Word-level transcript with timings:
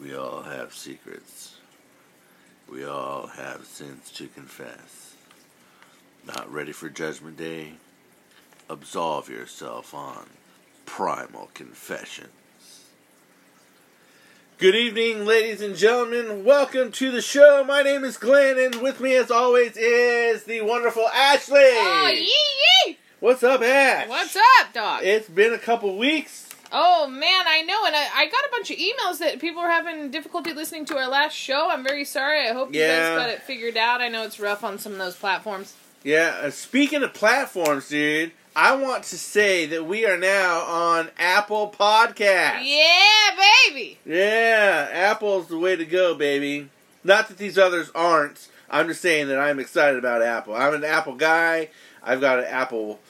We 0.00 0.14
all 0.14 0.42
have 0.42 0.74
secrets. 0.74 1.56
We 2.70 2.84
all 2.84 3.28
have 3.28 3.64
sins 3.64 4.10
to 4.12 4.26
confess. 4.28 5.14
Not 6.26 6.52
ready 6.52 6.72
for 6.72 6.90
Judgment 6.90 7.38
Day? 7.38 7.74
Absolve 8.68 9.30
yourself 9.30 9.94
on 9.94 10.26
Primal 10.84 11.50
Confessions. 11.54 12.28
Good 14.58 14.74
evening, 14.74 15.24
ladies 15.24 15.62
and 15.62 15.74
gentlemen. 15.74 16.44
Welcome 16.44 16.92
to 16.92 17.10
the 17.10 17.22
show. 17.22 17.64
My 17.64 17.82
name 17.82 18.04
is 18.04 18.18
Glenn, 18.18 18.58
and 18.58 18.82
with 18.82 19.00
me, 19.00 19.14
as 19.16 19.30
always, 19.30 19.78
is 19.78 20.44
the 20.44 20.60
wonderful 20.60 21.08
Ashley. 21.08 21.58
Oh, 21.58 22.10
yee 22.12 22.32
yee! 22.86 22.98
What's 23.20 23.42
up, 23.42 23.62
Ash? 23.62 24.08
What's 24.08 24.36
up, 24.36 24.74
dog? 24.74 25.04
It's 25.04 25.28
been 25.28 25.54
a 25.54 25.58
couple 25.58 25.96
weeks. 25.96 26.48
Oh, 26.72 27.06
man, 27.08 27.44
I 27.46 27.62
know. 27.62 27.84
And 27.86 27.94
I, 27.96 28.06
I 28.14 28.26
got 28.26 28.44
a 28.44 28.48
bunch 28.50 28.70
of 28.70 28.76
emails 28.76 29.18
that 29.18 29.40
people 29.40 29.60
are 29.62 29.70
having 29.70 30.10
difficulty 30.10 30.52
listening 30.52 30.84
to 30.86 30.96
our 30.96 31.08
last 31.08 31.34
show. 31.34 31.68
I'm 31.70 31.82
very 31.84 32.04
sorry. 32.04 32.48
I 32.48 32.52
hope 32.52 32.74
you 32.74 32.80
Yeah. 32.80 33.16
guys 33.16 33.18
got 33.26 33.30
it 33.30 33.42
figured 33.42 33.76
out. 33.76 34.00
I 34.00 34.08
know 34.08 34.22
it's 34.24 34.38
rough 34.40 34.64
on 34.64 34.78
some 34.78 34.92
of 34.92 34.98
those 34.98 35.16
platforms. 35.16 35.74
Yeah, 36.02 36.38
uh, 36.42 36.50
speaking 36.50 37.02
of 37.02 37.12
platforms, 37.14 37.88
dude, 37.88 38.30
I 38.54 38.76
want 38.76 39.02
to 39.04 39.18
say 39.18 39.66
that 39.66 39.84
we 39.86 40.06
are 40.06 40.16
now 40.16 40.60
on 40.60 41.10
Apple 41.18 41.74
Podcast. 41.76 42.60
Yeah, 42.62 43.30
baby! 43.68 43.98
Yeah, 44.06 44.88
Apple's 44.92 45.48
the 45.48 45.58
way 45.58 45.74
to 45.76 45.84
go, 45.84 46.14
baby. 46.14 46.68
Not 47.02 47.28
that 47.28 47.38
these 47.38 47.58
others 47.58 47.90
aren't. 47.94 48.48
I'm 48.70 48.88
just 48.88 49.00
saying 49.02 49.28
that 49.28 49.38
I'm 49.38 49.58
excited 49.58 49.98
about 49.98 50.22
Apple. 50.22 50.54
I'm 50.54 50.74
an 50.74 50.84
Apple 50.84 51.14
guy. 51.16 51.68
I've 52.02 52.20
got 52.20 52.38
an 52.38 52.46
Apple 52.46 53.00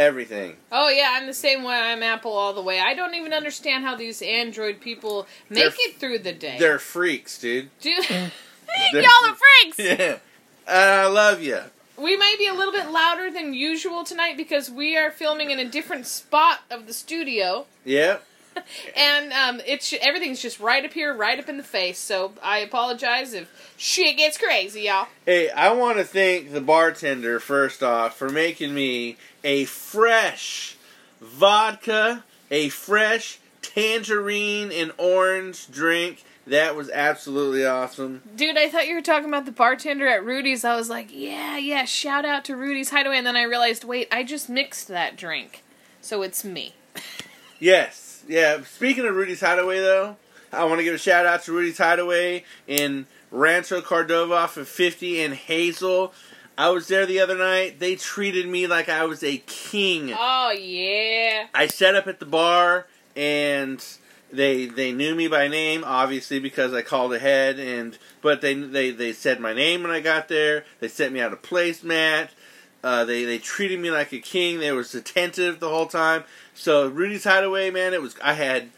everything. 0.00 0.56
Oh, 0.72 0.88
yeah, 0.88 1.12
I'm 1.14 1.26
the 1.26 1.34
same 1.34 1.62
way. 1.62 1.74
I'm 1.76 2.02
Apple 2.02 2.32
all 2.32 2.52
the 2.52 2.62
way. 2.62 2.80
I 2.80 2.94
don't 2.94 3.14
even 3.14 3.32
understand 3.32 3.84
how 3.84 3.94
these 3.96 4.22
Android 4.22 4.80
people 4.80 5.26
make 5.48 5.62
They're- 5.64 5.72
it 5.78 5.96
through 6.00 6.18
the 6.20 6.32
day. 6.32 6.56
They're 6.58 6.78
freaks, 6.78 7.38
dude. 7.38 7.70
Dude, 7.80 8.04
mm. 8.04 8.30
They're- 8.92 9.02
y'all 9.02 9.30
are 9.30 9.36
freaks! 9.36 9.78
Yeah. 10.00 10.18
I 10.66 11.06
love 11.06 11.42
you. 11.42 11.58
We 11.96 12.16
might 12.16 12.36
be 12.38 12.46
a 12.46 12.54
little 12.54 12.72
bit 12.72 12.90
louder 12.90 13.30
than 13.30 13.52
usual 13.54 14.04
tonight 14.04 14.36
because 14.36 14.70
we 14.70 14.96
are 14.96 15.10
filming 15.10 15.50
in 15.50 15.58
a 15.58 15.64
different 15.68 16.06
spot 16.06 16.60
of 16.70 16.86
the 16.86 16.92
studio. 16.94 17.66
Yeah. 17.84 18.18
and 18.96 19.32
um, 19.32 19.60
it's 19.66 19.92
everything's 20.00 20.40
just 20.40 20.60
right 20.60 20.84
up 20.84 20.92
here, 20.92 21.14
right 21.14 21.38
up 21.38 21.48
in 21.48 21.56
the 21.56 21.62
face. 21.62 21.98
So 21.98 22.32
I 22.42 22.58
apologize 22.58 23.32
if 23.32 23.74
shit 23.76 24.16
gets 24.16 24.38
crazy, 24.38 24.82
y'all. 24.82 25.08
Hey, 25.24 25.50
I 25.50 25.72
want 25.72 25.98
to 25.98 26.04
thank 26.04 26.52
the 26.52 26.60
bartender 26.60 27.40
first 27.40 27.82
off 27.82 28.16
for 28.16 28.28
making 28.28 28.74
me 28.74 29.16
a 29.44 29.64
fresh 29.64 30.76
vodka, 31.20 32.24
a 32.50 32.68
fresh 32.68 33.38
tangerine 33.62 34.72
and 34.72 34.92
orange 34.98 35.70
drink. 35.70 36.24
That 36.46 36.74
was 36.74 36.90
absolutely 36.90 37.64
awesome. 37.64 38.22
Dude, 38.34 38.56
I 38.56 38.68
thought 38.68 38.88
you 38.88 38.94
were 38.94 39.02
talking 39.02 39.28
about 39.28 39.44
the 39.44 39.52
bartender 39.52 40.08
at 40.08 40.24
Rudy's. 40.24 40.64
I 40.64 40.74
was 40.74 40.88
like, 40.88 41.08
yeah, 41.12 41.56
yeah, 41.58 41.84
shout 41.84 42.24
out 42.24 42.44
to 42.46 42.56
Rudy's 42.56 42.90
Hideaway. 42.90 43.18
And 43.18 43.26
then 43.26 43.36
I 43.36 43.42
realized, 43.42 43.84
wait, 43.84 44.08
I 44.10 44.24
just 44.24 44.48
mixed 44.48 44.88
that 44.88 45.16
drink. 45.16 45.62
So 46.00 46.22
it's 46.22 46.44
me. 46.44 46.74
Yes, 47.60 48.09
yeah. 48.28 48.62
Speaking 48.62 49.06
of 49.06 49.14
Rudy's 49.14 49.40
Hideaway, 49.40 49.80
though, 49.80 50.16
I 50.52 50.64
want 50.64 50.78
to 50.78 50.84
give 50.84 50.94
a 50.94 50.98
shout 50.98 51.26
out 51.26 51.42
to 51.44 51.52
Rudy's 51.52 51.78
Hideaway 51.78 52.44
in 52.66 53.06
Rancho 53.30 53.80
Cordova 53.80 54.34
off 54.34 54.56
of 54.56 54.68
50 54.68 55.22
and 55.22 55.34
Hazel. 55.34 56.12
I 56.58 56.68
was 56.70 56.88
there 56.88 57.06
the 57.06 57.20
other 57.20 57.38
night. 57.38 57.78
They 57.78 57.96
treated 57.96 58.46
me 58.46 58.66
like 58.66 58.88
I 58.88 59.04
was 59.04 59.22
a 59.22 59.38
king. 59.46 60.12
Oh, 60.16 60.50
yeah. 60.50 61.46
I 61.54 61.66
set 61.68 61.94
up 61.94 62.06
at 62.06 62.20
the 62.20 62.26
bar 62.26 62.86
and 63.16 63.84
they 64.32 64.66
they 64.66 64.92
knew 64.92 65.14
me 65.14 65.26
by 65.26 65.48
name 65.48 65.82
obviously 65.84 66.38
because 66.38 66.72
I 66.72 66.82
called 66.82 67.12
ahead 67.12 67.58
and 67.58 67.98
but 68.22 68.40
they 68.40 68.54
they 68.54 68.92
they 68.92 69.12
said 69.12 69.40
my 69.40 69.52
name 69.52 69.82
when 69.82 69.90
I 69.90 70.00
got 70.00 70.28
there. 70.28 70.64
They 70.78 70.88
sent 70.88 71.12
me 71.12 71.20
out 71.20 71.32
a 71.32 71.36
placemat. 71.36 72.28
Uh, 72.82 73.04
they 73.04 73.24
they 73.24 73.38
treated 73.38 73.78
me 73.78 73.90
like 73.90 74.12
a 74.12 74.18
king. 74.18 74.58
They 74.58 74.72
was 74.72 74.94
attentive 74.94 75.60
the 75.60 75.68
whole 75.68 75.86
time. 75.86 76.24
So 76.54 76.88
Rudy's 76.88 77.24
Hideaway, 77.24 77.70
man, 77.70 77.92
it 77.92 78.02
was 78.02 78.14
I 78.22 78.34
had 78.34 78.70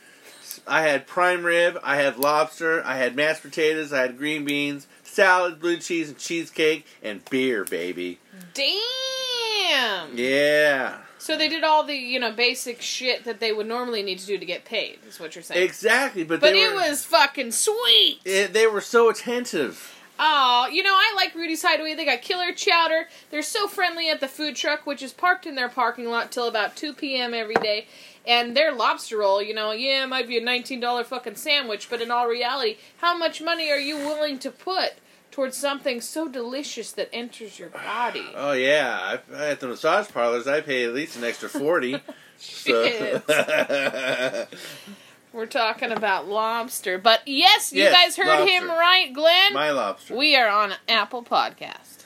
I 0.66 0.82
had 0.82 1.06
prime 1.06 1.44
rib, 1.44 1.78
I 1.82 1.96
had 1.96 2.18
lobster, 2.18 2.84
I 2.84 2.96
had 2.96 3.16
mashed 3.16 3.42
potatoes, 3.42 3.92
I 3.92 4.02
had 4.02 4.18
green 4.18 4.44
beans, 4.44 4.86
salad, 5.02 5.60
blue 5.60 5.78
cheese, 5.78 6.08
and 6.08 6.18
cheesecake, 6.18 6.86
and 7.02 7.24
beer, 7.30 7.64
baby. 7.64 8.18
Damn. 8.54 10.16
Yeah. 10.16 10.98
So 11.18 11.36
they 11.36 11.48
did 11.48 11.62
all 11.62 11.84
the, 11.84 11.94
you 11.94 12.18
know, 12.18 12.32
basic 12.32 12.82
shit 12.82 13.24
that 13.24 13.38
they 13.38 13.52
would 13.52 13.68
normally 13.68 14.02
need 14.02 14.18
to 14.18 14.26
do 14.26 14.38
to 14.38 14.44
get 14.44 14.64
paid, 14.64 14.98
is 15.08 15.20
what 15.20 15.36
you're 15.36 15.42
saying. 15.44 15.62
Exactly, 15.62 16.24
but, 16.24 16.40
but 16.40 16.54
it 16.54 16.72
were, 16.72 16.80
was 16.80 17.04
fucking 17.04 17.52
sweet. 17.52 18.20
it, 18.24 18.52
they 18.52 18.66
were 18.66 18.80
so 18.80 19.08
attentive. 19.08 19.94
Oh, 20.24 20.68
you 20.70 20.84
know, 20.84 20.94
I 20.94 21.14
like 21.16 21.34
Rudy's 21.34 21.64
Hideaway. 21.64 21.94
They 21.94 22.04
got 22.04 22.22
killer 22.22 22.52
chowder. 22.52 23.08
They're 23.32 23.42
so 23.42 23.66
friendly 23.66 24.08
at 24.08 24.20
the 24.20 24.28
food 24.28 24.54
truck, 24.54 24.86
which 24.86 25.02
is 25.02 25.12
parked 25.12 25.46
in 25.46 25.56
their 25.56 25.68
parking 25.68 26.06
lot 26.06 26.30
till 26.30 26.46
about 26.46 26.76
2 26.76 26.92
p.m. 26.92 27.34
every 27.34 27.56
day. 27.56 27.88
And 28.24 28.56
their 28.56 28.70
lobster 28.70 29.18
roll, 29.18 29.42
you 29.42 29.52
know, 29.52 29.72
yeah, 29.72 30.04
it 30.04 30.06
might 30.06 30.28
be 30.28 30.38
a 30.38 30.40
$19 30.40 31.04
fucking 31.06 31.34
sandwich, 31.34 31.90
but 31.90 32.00
in 32.00 32.12
all 32.12 32.28
reality, 32.28 32.76
how 32.98 33.18
much 33.18 33.42
money 33.42 33.68
are 33.72 33.80
you 33.80 33.96
willing 33.96 34.38
to 34.38 34.52
put 34.52 34.92
towards 35.32 35.56
something 35.56 36.00
so 36.00 36.28
delicious 36.28 36.92
that 36.92 37.08
enters 37.12 37.58
your 37.58 37.70
body? 37.70 38.24
Oh 38.36 38.52
yeah, 38.52 39.18
I, 39.34 39.50
at 39.50 39.58
the 39.58 39.66
massage 39.66 40.08
parlors, 40.08 40.46
I 40.46 40.60
pay 40.60 40.84
at 40.84 40.94
least 40.94 41.16
an 41.16 41.24
extra 41.24 41.48
forty. 41.48 42.00
Shit. 42.38 43.24
so. 43.26 44.46
We're 45.32 45.46
talking 45.46 45.90
about 45.92 46.28
lobster. 46.28 46.98
But 46.98 47.22
yes, 47.26 47.72
you 47.72 47.82
Yes, 47.84 47.92
guys 48.16 48.16
heard 48.26 48.46
him 48.48 48.68
right, 48.68 49.12
Glenn. 49.12 49.54
my 49.54 49.70
lobster. 49.70 50.14
we 50.16 50.36
are 50.36 50.48
on 50.48 50.74
Apple 50.88 51.22
Podcast. 51.22 52.04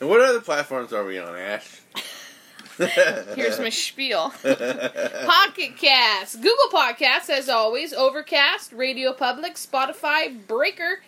and 0.00 0.08
what 0.08 0.20
other 0.20 0.40
platforms 0.40 0.92
are 0.92 1.04
we 1.04 1.18
on, 1.18 1.34
Ash? 1.36 1.80
Here's 3.34 3.58
my 3.58 3.70
spiel. 3.70 4.30
Pocket 4.42 5.76
Cast, 5.76 6.36
Google 6.36 6.68
Podcasts, 6.72 7.28
as 7.28 7.48
always, 7.48 7.92
Overcast, 7.92 8.72
Radio 8.72 9.12
Public, 9.12 9.54
Spotify, 9.54 10.46
Breaker, 10.46 11.02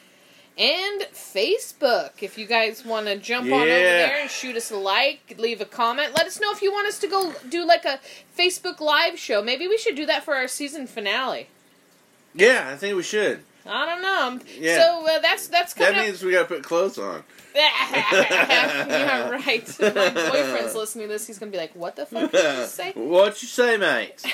and 0.59 1.03
Facebook. 1.12 2.10
If 2.22 2.36
you 2.36 2.47
guys 2.47 2.84
want 2.84 3.06
to 3.06 3.16
jump 3.19 3.47
on 3.47 3.53
over 3.62 3.66
there 3.66 4.20
and 4.20 4.28
shoot 4.28 4.56
us 4.56 4.72
a 4.72 4.76
like, 4.76 5.36
leave 5.38 5.60
a 5.60 5.64
comment, 5.64 6.12
let 6.16 6.26
us 6.26 6.41
know 6.41 6.50
if 6.50 6.60
you 6.60 6.72
want 6.72 6.88
us 6.88 6.98
to 6.98 7.06
go 7.06 7.32
do 7.48 7.64
like 7.64 7.84
a 7.84 8.00
Facebook 8.36 8.80
Live 8.80 9.16
show. 9.16 9.41
Maybe 9.41 9.69
we 9.69 9.78
should 9.78 9.94
do 9.94 10.06
that 10.06 10.25
for 10.25 10.34
our 10.34 10.48
season 10.48 10.88
finale. 10.88 11.47
Yeah, 12.34 12.68
I 12.72 12.76
think 12.76 12.96
we 12.96 13.02
should. 13.02 13.41
I 13.66 13.86
don't 13.86 14.02
know. 14.02 14.44
Yeah. 14.58 14.78
So 14.80 15.06
uh, 15.06 15.18
that's 15.20 15.48
that's 15.48 15.74
That 15.74 15.86
coming 15.88 16.00
up. 16.00 16.06
means 16.06 16.22
we 16.22 16.32
gotta 16.32 16.46
put 16.46 16.62
clothes 16.64 16.98
on. 16.98 17.22
yeah, 17.54 19.28
right. 19.30 19.66
My 19.80 19.91
boyfriend's 20.10 20.74
listening 20.74 21.08
to 21.08 21.12
this. 21.12 21.26
He's 21.26 21.38
gonna 21.38 21.52
be 21.52 21.58
like, 21.58 21.74
"What 21.74 21.96
the 21.96 22.06
fuck 22.06 22.30
did 22.32 22.58
you 22.58 22.64
say?" 22.66 22.92
what 22.94 23.42
you 23.42 23.48
say, 23.48 23.76
mate? 23.76 24.24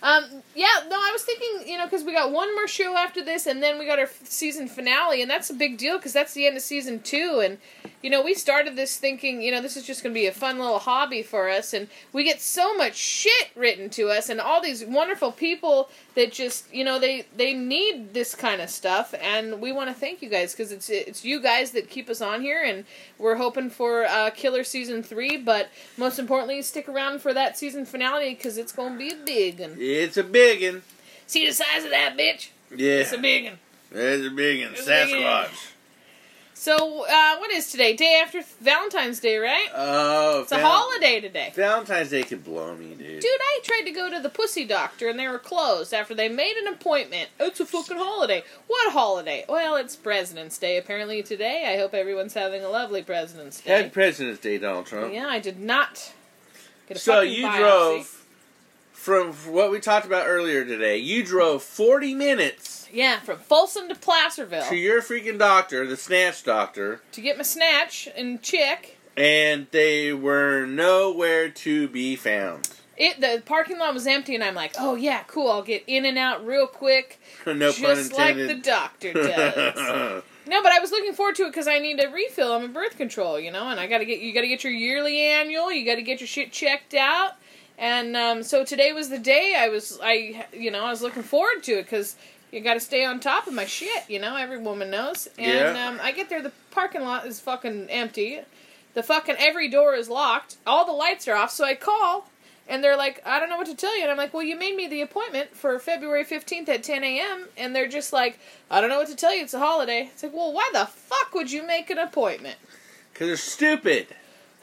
Um, 0.00 0.22
yeah, 0.54 0.66
no, 0.88 0.94
I 0.94 1.10
was 1.12 1.22
thinking, 1.24 1.68
you 1.68 1.76
know, 1.76 1.84
because 1.84 2.04
we 2.04 2.12
got 2.12 2.30
one 2.30 2.54
more 2.54 2.68
show 2.68 2.96
after 2.96 3.20
this, 3.24 3.46
and 3.46 3.60
then 3.60 3.80
we 3.80 3.84
got 3.86 3.98
our 3.98 4.04
f- 4.04 4.20
season 4.22 4.68
finale, 4.68 5.20
and 5.22 5.28
that's 5.28 5.50
a 5.50 5.54
big 5.54 5.76
deal 5.76 5.96
because 5.96 6.12
that's 6.12 6.34
the 6.34 6.46
end 6.46 6.56
of 6.56 6.62
season 6.62 7.00
two. 7.00 7.40
And, 7.44 7.58
you 8.00 8.08
know, 8.08 8.22
we 8.22 8.32
started 8.34 8.76
this 8.76 8.96
thinking, 8.96 9.42
you 9.42 9.50
know, 9.50 9.60
this 9.60 9.76
is 9.76 9.84
just 9.84 10.04
going 10.04 10.14
to 10.14 10.20
be 10.20 10.28
a 10.28 10.32
fun 10.32 10.60
little 10.60 10.78
hobby 10.78 11.24
for 11.24 11.48
us, 11.50 11.72
and 11.74 11.88
we 12.12 12.22
get 12.22 12.40
so 12.40 12.76
much 12.76 12.94
shit 12.94 13.48
written 13.56 13.90
to 13.90 14.08
us, 14.08 14.28
and 14.28 14.40
all 14.40 14.62
these 14.62 14.84
wonderful 14.84 15.32
people 15.32 15.90
that 16.18 16.32
just, 16.32 16.72
you 16.74 16.84
know, 16.84 16.98
they 16.98 17.24
they 17.36 17.54
need 17.54 18.12
this 18.12 18.34
kind 18.34 18.60
of 18.60 18.68
stuff, 18.68 19.14
and 19.22 19.60
we 19.60 19.70
want 19.72 19.88
to 19.88 19.94
thank 19.94 20.20
you 20.20 20.28
guys 20.28 20.52
because 20.52 20.72
it's 20.72 20.90
it's 20.90 21.24
you 21.24 21.40
guys 21.40 21.70
that 21.70 21.88
keep 21.88 22.10
us 22.10 22.20
on 22.20 22.42
here, 22.42 22.62
and 22.62 22.84
we're 23.18 23.36
hoping 23.36 23.70
for 23.70 24.04
uh, 24.04 24.30
killer 24.30 24.64
season 24.64 25.02
three, 25.02 25.36
but 25.36 25.68
most 25.96 26.18
importantly, 26.18 26.60
stick 26.62 26.88
around 26.88 27.20
for 27.22 27.32
that 27.32 27.56
season 27.56 27.86
finale 27.86 28.34
because 28.34 28.58
it's 28.58 28.72
going 28.72 28.92
to 28.94 28.98
be 28.98 29.10
a 29.10 29.24
big 29.24 29.60
one. 29.60 29.76
It's 29.78 30.16
a 30.16 30.24
biggin. 30.24 30.82
See 31.26 31.46
the 31.46 31.52
size 31.52 31.84
of 31.84 31.90
that 31.90 32.16
bitch? 32.18 32.50
Yeah, 32.74 33.00
It's 33.00 33.12
a 33.12 33.18
big 33.18 33.44
one. 33.44 33.58
it's 33.92 34.24
a 34.24 34.26
a 34.26 34.30
biggin. 34.30 34.72
Sasquatch. 34.74 35.72
So, 36.60 37.04
uh, 37.08 37.36
what 37.36 37.52
is 37.52 37.70
today? 37.70 37.94
Day 37.94 38.20
after 38.20 38.42
Valentine's 38.60 39.20
Day, 39.20 39.38
right? 39.38 39.68
Oh, 39.76 40.40
It's 40.42 40.50
a 40.50 40.60
holiday 40.60 41.20
today. 41.20 41.52
Valentine's 41.54 42.10
Day 42.10 42.24
could 42.24 42.42
blow 42.42 42.74
me, 42.74 42.94
dude. 42.96 43.20
Dude, 43.20 43.24
I 43.24 43.60
tried 43.62 43.82
to 43.84 43.92
go 43.92 44.10
to 44.10 44.18
the 44.20 44.28
pussy 44.28 44.64
doctor 44.64 45.08
and 45.08 45.16
they 45.16 45.28
were 45.28 45.38
closed 45.38 45.94
after 45.94 46.16
they 46.16 46.28
made 46.28 46.56
an 46.56 46.66
appointment. 46.66 47.28
It's 47.38 47.60
a 47.60 47.64
fucking 47.64 47.96
holiday. 47.96 48.42
What 48.66 48.92
holiday? 48.92 49.44
Well, 49.48 49.76
it's 49.76 49.94
President's 49.94 50.58
Day 50.58 50.78
apparently 50.78 51.22
today. 51.22 51.72
I 51.72 51.78
hope 51.78 51.94
everyone's 51.94 52.34
having 52.34 52.64
a 52.64 52.68
lovely 52.68 53.02
President's 53.04 53.60
Day. 53.60 53.70
Had 53.82 53.92
President's 53.92 54.40
Day, 54.40 54.58
Donald 54.58 54.86
Trump. 54.86 55.14
Yeah, 55.14 55.28
I 55.28 55.38
did 55.38 55.60
not 55.60 56.12
get 56.88 56.96
a 56.96 57.00
So 57.00 57.20
you 57.20 57.46
biopsy. 57.46 57.58
drove 57.60 58.17
from 59.08 59.32
what 59.54 59.70
we 59.70 59.80
talked 59.80 60.04
about 60.04 60.26
earlier 60.26 60.66
today. 60.66 60.98
You 60.98 61.24
drove 61.24 61.62
40 61.62 62.12
minutes 62.14 62.86
Yeah, 62.92 63.20
from 63.20 63.38
Folsom 63.38 63.88
to 63.88 63.94
Placerville 63.94 64.68
to 64.68 64.76
your 64.76 65.00
freaking 65.00 65.38
doctor, 65.38 65.86
the 65.86 65.96
snatch 65.96 66.44
doctor, 66.44 67.00
to 67.12 67.22
get 67.22 67.38
my 67.38 67.42
snatch 67.42 68.06
and 68.14 68.42
chick. 68.42 68.98
and 69.16 69.66
they 69.70 70.12
were 70.12 70.66
nowhere 70.66 71.48
to 71.48 71.88
be 71.88 72.16
found. 72.16 72.68
it 72.98 73.18
the 73.18 73.42
parking 73.46 73.78
lot 73.78 73.94
was 73.94 74.06
empty, 74.06 74.34
and 74.34 74.44
I'm 74.44 74.54
like, 74.54 74.74
oh 74.78 74.94
yeah, 74.94 75.22
cool. 75.26 75.50
I'll 75.50 75.62
get 75.62 75.84
in 75.86 76.04
and 76.04 76.18
out 76.18 76.44
real 76.46 76.66
quick, 76.66 77.18
no 77.46 77.72
just 77.72 78.12
like 78.12 78.36
the 78.36 78.56
doctor 78.56 79.12
does. 79.14 80.22
no, 80.46 80.62
but 80.62 80.70
I 80.72 80.80
was 80.80 80.90
looking 80.90 81.14
forward 81.14 81.36
to 81.36 81.44
it 81.44 81.48
because 81.52 81.66
I 81.66 81.78
need 81.78 81.98
a 81.98 82.10
refill 82.10 82.52
on 82.52 82.60
my 82.60 82.66
birth 82.68 82.98
control, 82.98 83.40
you 83.40 83.50
know, 83.50 83.68
and 83.70 83.80
I 83.80 83.86
gotta 83.86 84.04
get 84.04 84.20
you 84.20 84.34
gotta 84.34 84.48
get 84.48 84.64
your 84.64 84.72
yearly 84.74 85.18
annual. 85.18 85.72
You 85.72 85.86
gotta 85.86 86.02
get 86.02 86.20
your 86.20 86.28
shit 86.28 86.52
checked 86.52 86.92
out. 86.92 87.32
And 87.78 88.16
um, 88.16 88.42
so 88.42 88.64
today 88.64 88.92
was 88.92 89.08
the 89.08 89.18
day 89.18 89.54
I 89.56 89.68
was 89.68 89.98
I 90.02 90.46
you 90.52 90.70
know 90.70 90.84
I 90.84 90.90
was 90.90 91.00
looking 91.02 91.22
forward 91.22 91.62
to 91.64 91.78
it 91.78 91.84
because 91.84 92.16
you 92.50 92.60
got 92.60 92.74
to 92.74 92.80
stay 92.80 93.04
on 93.04 93.20
top 93.20 93.46
of 93.46 93.52
my 93.54 93.66
shit. 93.66 94.04
You 94.08 94.18
know 94.18 94.36
every 94.36 94.58
woman 94.58 94.90
knows. 94.90 95.28
And 95.38 95.76
Yeah. 95.76 95.88
um, 95.88 95.98
I 96.02 96.12
get 96.12 96.28
there, 96.28 96.42
the 96.42 96.52
parking 96.70 97.02
lot 97.02 97.26
is 97.26 97.40
fucking 97.40 97.88
empty. 97.90 98.40
The 98.94 99.02
fucking 99.02 99.36
every 99.38 99.68
door 99.68 99.94
is 99.94 100.08
locked. 100.08 100.56
All 100.66 100.84
the 100.84 100.92
lights 100.92 101.28
are 101.28 101.36
off. 101.36 101.52
So 101.52 101.64
I 101.64 101.74
call, 101.74 102.28
and 102.66 102.82
they're 102.82 102.96
like, 102.96 103.22
I 103.24 103.38
don't 103.38 103.48
know 103.50 103.58
what 103.58 103.66
to 103.66 103.76
tell 103.76 103.94
you. 103.96 104.02
And 104.02 104.10
I'm 104.10 104.16
like, 104.16 104.32
Well, 104.34 104.42
you 104.42 104.58
made 104.58 104.74
me 104.74 104.88
the 104.88 105.02
appointment 105.02 105.54
for 105.54 105.78
February 105.78 106.24
15th 106.24 106.68
at 106.68 106.82
10 106.82 107.04
a.m. 107.04 107.48
And 107.56 107.76
they're 107.76 107.86
just 107.86 108.12
like, 108.12 108.40
I 108.70 108.80
don't 108.80 108.90
know 108.90 108.98
what 108.98 109.08
to 109.08 109.14
tell 109.16 109.32
you. 109.34 109.42
It's 109.44 109.54
a 109.54 109.58
holiday. 109.60 110.08
It's 110.12 110.22
like, 110.24 110.32
Well, 110.34 110.52
why 110.52 110.68
the 110.72 110.86
fuck 110.86 111.32
would 111.34 111.52
you 111.52 111.64
make 111.64 111.90
an 111.90 111.98
appointment? 111.98 112.56
Because 113.12 113.28
they're 113.28 113.36
stupid. 113.36 114.08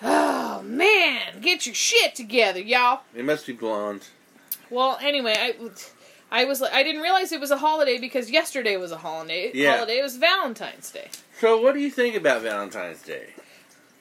Oh 0.01 0.61
man, 0.63 1.41
get 1.41 1.65
your 1.65 1.75
shit 1.75 2.15
together, 2.15 2.59
y'all. 2.59 3.01
They 3.13 3.21
must 3.21 3.47
be 3.47 3.53
blonde. 3.53 4.07
Well, 4.69 4.97
anyway, 5.01 5.35
I, 5.37 5.55
I 6.31 6.45
was 6.45 6.61
I 6.61 6.83
didn't 6.83 7.01
realize 7.01 7.31
it 7.31 7.39
was 7.39 7.51
a 7.51 7.57
holiday 7.57 7.97
because 7.97 8.29
yesterday 8.29 8.77
was 8.77 8.91
a 8.91 8.97
holiday. 8.97 9.51
Yeah. 9.53 9.75
Holiday 9.75 9.99
it 9.99 10.03
was 10.03 10.17
Valentine's 10.17 10.91
Day. 10.91 11.09
So, 11.39 11.61
what 11.61 11.73
do 11.73 11.79
you 11.79 11.91
think 11.91 12.15
about 12.15 12.41
Valentine's 12.41 13.01
Day? 13.01 13.29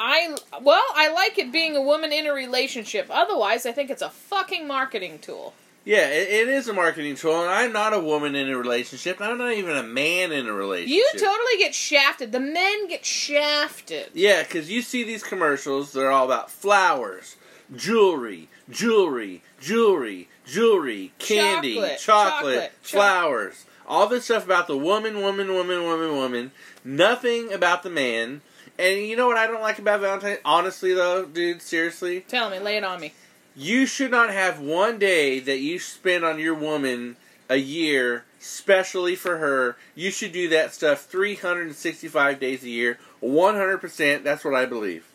I 0.00 0.37
well, 0.61 0.85
I 0.94 1.12
like 1.12 1.38
it 1.38 1.52
being 1.52 1.76
a 1.76 1.82
woman 1.82 2.12
in 2.12 2.26
a 2.26 2.32
relationship. 2.32 3.06
Otherwise, 3.11 3.67
I 3.67 3.73
think 3.73 3.91
it's 3.91 4.02
a 4.02 4.11
fucking 4.11 4.67
marketing 4.67 5.19
tool. 5.20 5.55
Yeah, 5.84 6.08
it, 6.08 6.28
it 6.28 6.48
is 6.48 6.66
a 6.69 6.72
marketing 6.72 7.14
tool, 7.16 7.42
and 7.42 7.50
I'm 7.50 7.72
not 7.72 7.92
a 7.92 7.98
woman 7.98 8.34
in 8.34 8.48
a 8.48 8.56
relationship. 8.56 9.20
I'm 9.20 9.36
not 9.36 9.52
even 9.52 9.76
a 9.76 9.82
man 9.82 10.32
in 10.32 10.46
a 10.46 10.52
relationship. 10.52 10.96
You 10.96 11.08
totally 11.12 11.58
get 11.58 11.75
shafted. 11.75 12.32
The 12.32 12.40
men 12.40 12.88
get 12.88 13.04
shafted. 13.04 14.08
Yeah, 14.14 14.42
because 14.42 14.70
you 14.70 14.81
see 14.81 15.04
these 15.04 15.22
commercials, 15.22 15.92
they're 15.92 16.10
all 16.10 16.25
about 16.25 16.50
flowers, 16.50 17.36
jewelry, 17.76 18.48
jewelry, 18.70 19.42
jewelry, 19.60 20.28
jewelry, 20.46 21.12
candy, 21.19 21.75
Chocolate, 21.75 21.98
chocolate, 21.98 22.54
chocolate, 22.54 22.72
cho- 22.82 22.98
flowers. 22.98 23.64
All 23.86 24.06
this 24.06 24.25
stuff 24.25 24.46
about 24.46 24.66
the 24.66 24.78
woman, 24.78 25.20
woman, 25.20 25.52
woman, 25.52 25.82
woman, 25.82 26.16
woman. 26.16 26.52
Nothing 26.82 27.52
about 27.52 27.82
the 27.82 27.90
man. 27.90 28.40
And 28.78 29.02
you 29.02 29.16
know 29.16 29.26
what 29.26 29.36
I 29.36 29.46
don't 29.46 29.60
like 29.60 29.78
about 29.78 30.00
Valentine's? 30.00 30.40
Honestly, 30.44 30.94
though, 30.94 31.26
dude, 31.26 31.60
seriously, 31.62 32.20
Tell 32.22 32.48
me, 32.50 32.58
lay 32.58 32.76
it 32.78 32.84
on 32.84 33.00
me. 33.00 33.12
You 33.56 33.86
should 33.86 34.10
not 34.10 34.30
have 34.30 34.60
one 34.60 34.98
day 34.98 35.38
that 35.40 35.58
you 35.58 35.78
spend 35.78 36.24
on 36.24 36.38
your 36.38 36.54
woman 36.54 37.16
a 37.48 37.56
year 37.56 38.24
specially 38.38 39.16
for 39.16 39.38
her. 39.38 39.76
You 39.94 40.10
should 40.10 40.32
do 40.32 40.48
that 40.48 40.74
stuff 40.74 41.04
365 41.04 42.40
days 42.40 42.62
a 42.62 42.68
year, 42.68 42.98
100%. 43.22 44.22
That's 44.22 44.44
what 44.44 44.54
I 44.54 44.66
believe. 44.66 45.06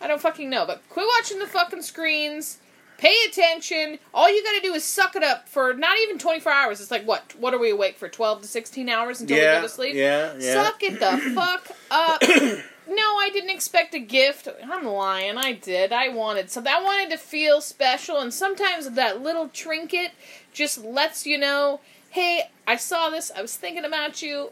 I 0.00 0.06
don't 0.06 0.20
fucking 0.20 0.50
know, 0.50 0.66
but 0.66 0.82
quit 0.90 1.06
watching 1.18 1.38
the 1.38 1.46
fucking 1.46 1.82
screens. 1.82 2.58
Pay 3.04 3.16
attention. 3.28 3.98
All 4.14 4.34
you 4.34 4.42
gotta 4.42 4.62
do 4.62 4.72
is 4.72 4.82
suck 4.82 5.14
it 5.14 5.22
up 5.22 5.46
for 5.46 5.74
not 5.74 5.98
even 5.98 6.18
24 6.18 6.50
hours. 6.50 6.80
It's 6.80 6.90
like, 6.90 7.06
what? 7.06 7.34
What 7.38 7.52
are 7.52 7.58
we 7.58 7.68
awake 7.68 7.98
for? 7.98 8.08
12 8.08 8.40
to 8.40 8.48
16 8.48 8.88
hours 8.88 9.20
until 9.20 9.36
we 9.36 9.42
go 9.42 9.60
to 9.60 9.68
sleep? 9.68 9.94
yeah, 9.94 10.32
yeah. 10.38 10.64
Suck 10.64 10.82
it 10.82 10.98
the 10.98 11.18
fuck 11.34 11.70
up. 11.90 12.22
no, 12.88 13.18
I 13.18 13.28
didn't 13.30 13.50
expect 13.50 13.94
a 13.94 13.98
gift. 13.98 14.48
I'm 14.64 14.86
lying. 14.86 15.36
I 15.36 15.52
did. 15.52 15.92
I 15.92 16.08
wanted 16.08 16.48
something. 16.48 16.72
I 16.72 16.82
wanted 16.82 17.10
to 17.10 17.18
feel 17.18 17.60
special, 17.60 18.20
and 18.20 18.32
sometimes 18.32 18.88
that 18.92 19.20
little 19.20 19.48
trinket 19.48 20.12
just 20.54 20.82
lets 20.82 21.26
you 21.26 21.36
know, 21.36 21.80
hey, 22.08 22.48
I 22.66 22.76
saw 22.76 23.10
this. 23.10 23.30
I 23.36 23.42
was 23.42 23.54
thinking 23.54 23.84
about 23.84 24.22
you. 24.22 24.48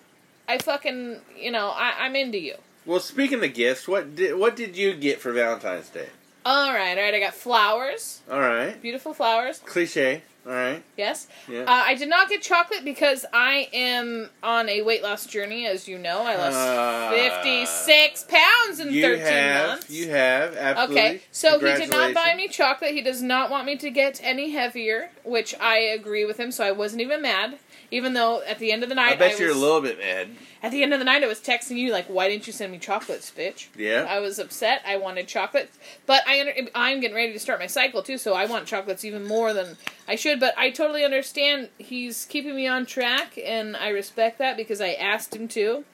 I 0.47 0.59
fucking, 0.59 1.23
you 1.39 1.53
know, 1.53 1.69
I, 1.69 1.95
I'm 2.01 2.15
into 2.15 2.39
you. 2.39 2.57
Well, 2.85 3.01
speaking 3.01 3.43
of 3.43 3.55
gifts, 3.55 3.89
what 3.89 4.15
did 4.15 4.37
what 4.39 4.57
did 4.57 4.77
you 4.77 4.93
get 4.93 5.23
for 5.23 5.33
Valentine's 5.33 5.89
Day? 5.89 6.09
All 6.45 6.73
right, 6.73 6.97
all 6.99 7.05
right. 7.05 7.15
I 7.15 7.21
got 7.21 7.35
flowers, 7.35 8.21
All 8.31 8.41
right, 8.41 8.81
beautiful 8.83 9.15
flowers. 9.15 9.59
cliche. 9.61 10.23
All 10.45 10.53
right, 10.53 10.83
Yes. 10.97 11.29
yeah. 11.49 11.61
Uh, 11.61 11.67
I 11.87 11.95
did 11.95 12.09
not 12.09 12.29
get 12.29 12.43
chocolate 12.43 12.85
because 12.85 13.25
I 13.33 13.69
am 13.73 14.29
on 14.43 14.69
a 14.69 14.83
weight 14.83 15.01
loss 15.01 15.25
journey, 15.25 15.69
as 15.69 15.87
you 15.87 15.99
know. 15.99 16.23
I 16.23 16.35
lost 16.35 16.57
Uh, 16.57 17.11
56 17.13 18.25
pounds 18.25 18.81
in 18.81 18.89
13 18.89 19.21
have, 19.21 19.69
months. 19.69 19.91
you 19.91 20.11
have 20.11 20.57
absolutely. 20.57 20.97
Okay, 21.01 21.21
so 21.31 21.61
he 21.61 21.67
did 21.75 21.91
not 21.91 22.13
buy 22.13 22.35
me 22.37 22.49
chocolate. 22.49 22.91
He 22.91 23.03
does 23.03 23.23
not 23.23 23.51
want 23.51 23.67
me 23.67 23.77
to 23.77 23.89
get 23.91 24.19
any 24.25 24.51
heavier, 24.51 25.11
which 25.23 25.55
I 25.61 25.79
agree 25.79 26.25
with 26.25 26.41
him. 26.41 26.51
So 26.51 26.65
I 26.65 26.73
wasn't 26.73 27.03
even 27.03 27.23
mad, 27.23 27.59
even 27.93 28.15
though 28.15 28.43
at 28.43 28.59
the 28.59 28.73
end 28.73 28.83
of 28.83 28.89
the 28.89 28.95
night, 28.95 29.13
I 29.13 29.17
bet 29.17 29.33
was, 29.33 29.41
you're 29.41 29.51
a 29.51 29.55
little 29.55 29.83
bit 29.83 29.99
mad. 29.99 30.31
At 30.63 30.73
the 30.73 30.83
end 30.83 30.95
of 30.95 30.99
the 30.99 31.05
night, 31.05 31.23
I 31.23 31.27
was 31.27 31.41
texting 31.41 31.77
you 31.77 31.93
like, 31.93 32.07
"Why 32.07 32.29
didn't 32.29 32.47
you 32.47 32.53
send 32.53 32.73
me 32.73 32.79
chocolates, 32.79 33.31
bitch?" 33.31 33.67
Yeah. 33.77 34.07
I 34.09 34.19
was 34.19 34.39
upset. 34.39 34.83
I 34.87 34.97
wanted 34.97 35.29
chocolates, 35.29 35.79
but 36.07 36.27
I 36.27 36.41
under- 36.41 36.71
I'm 36.75 37.01
getting 37.01 37.15
ready 37.15 37.35
to 37.35 37.39
start 37.39 37.61
my 37.61 37.67
cycle 37.67 38.03
too, 38.03 38.17
so 38.17 38.33
I 38.33 38.47
want 38.47 38.67
chocolates 38.67 39.05
even 39.05 39.25
more 39.27 39.53
than 39.53 39.77
I 40.09 40.17
should. 40.17 40.41
But 40.41 40.55
I 40.57 40.71
totally 40.71 41.05
understand. 41.05 41.69
He's 41.77 42.25
keeping 42.25 42.57
me 42.57 42.67
on 42.67 42.87
track, 42.87 43.39
and 43.45 43.77
I 43.77 43.91
respect 43.91 44.39
that 44.39 44.57
because 44.57 44.81
I 44.81 44.95
asked 44.95 45.37
him 45.37 45.47
to. 45.49 45.85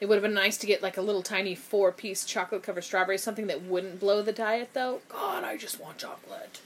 It 0.00 0.06
would 0.06 0.16
have 0.16 0.22
been 0.22 0.34
nice 0.34 0.58
to 0.58 0.66
get 0.66 0.82
like 0.82 0.96
a 0.96 1.02
little 1.02 1.22
tiny 1.22 1.54
four 1.54 1.92
piece 1.92 2.24
chocolate 2.24 2.64
covered 2.64 2.82
strawberry, 2.82 3.16
something 3.16 3.46
that 3.46 3.62
wouldn't 3.62 4.00
blow 4.00 4.22
the 4.22 4.32
diet 4.32 4.70
though. 4.72 5.02
God, 5.08 5.44
I 5.44 5.56
just 5.56 5.78
want 5.80 5.98
chocolate. 5.98 6.60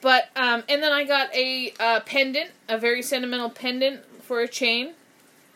But 0.00 0.30
um, 0.36 0.64
and 0.68 0.82
then 0.82 0.92
I 0.92 1.04
got 1.04 1.34
a 1.34 1.72
uh, 1.80 2.00
pendant, 2.00 2.50
a 2.68 2.78
very 2.78 3.02
sentimental 3.02 3.50
pendant 3.50 4.04
for 4.22 4.40
a 4.40 4.48
chain. 4.48 4.88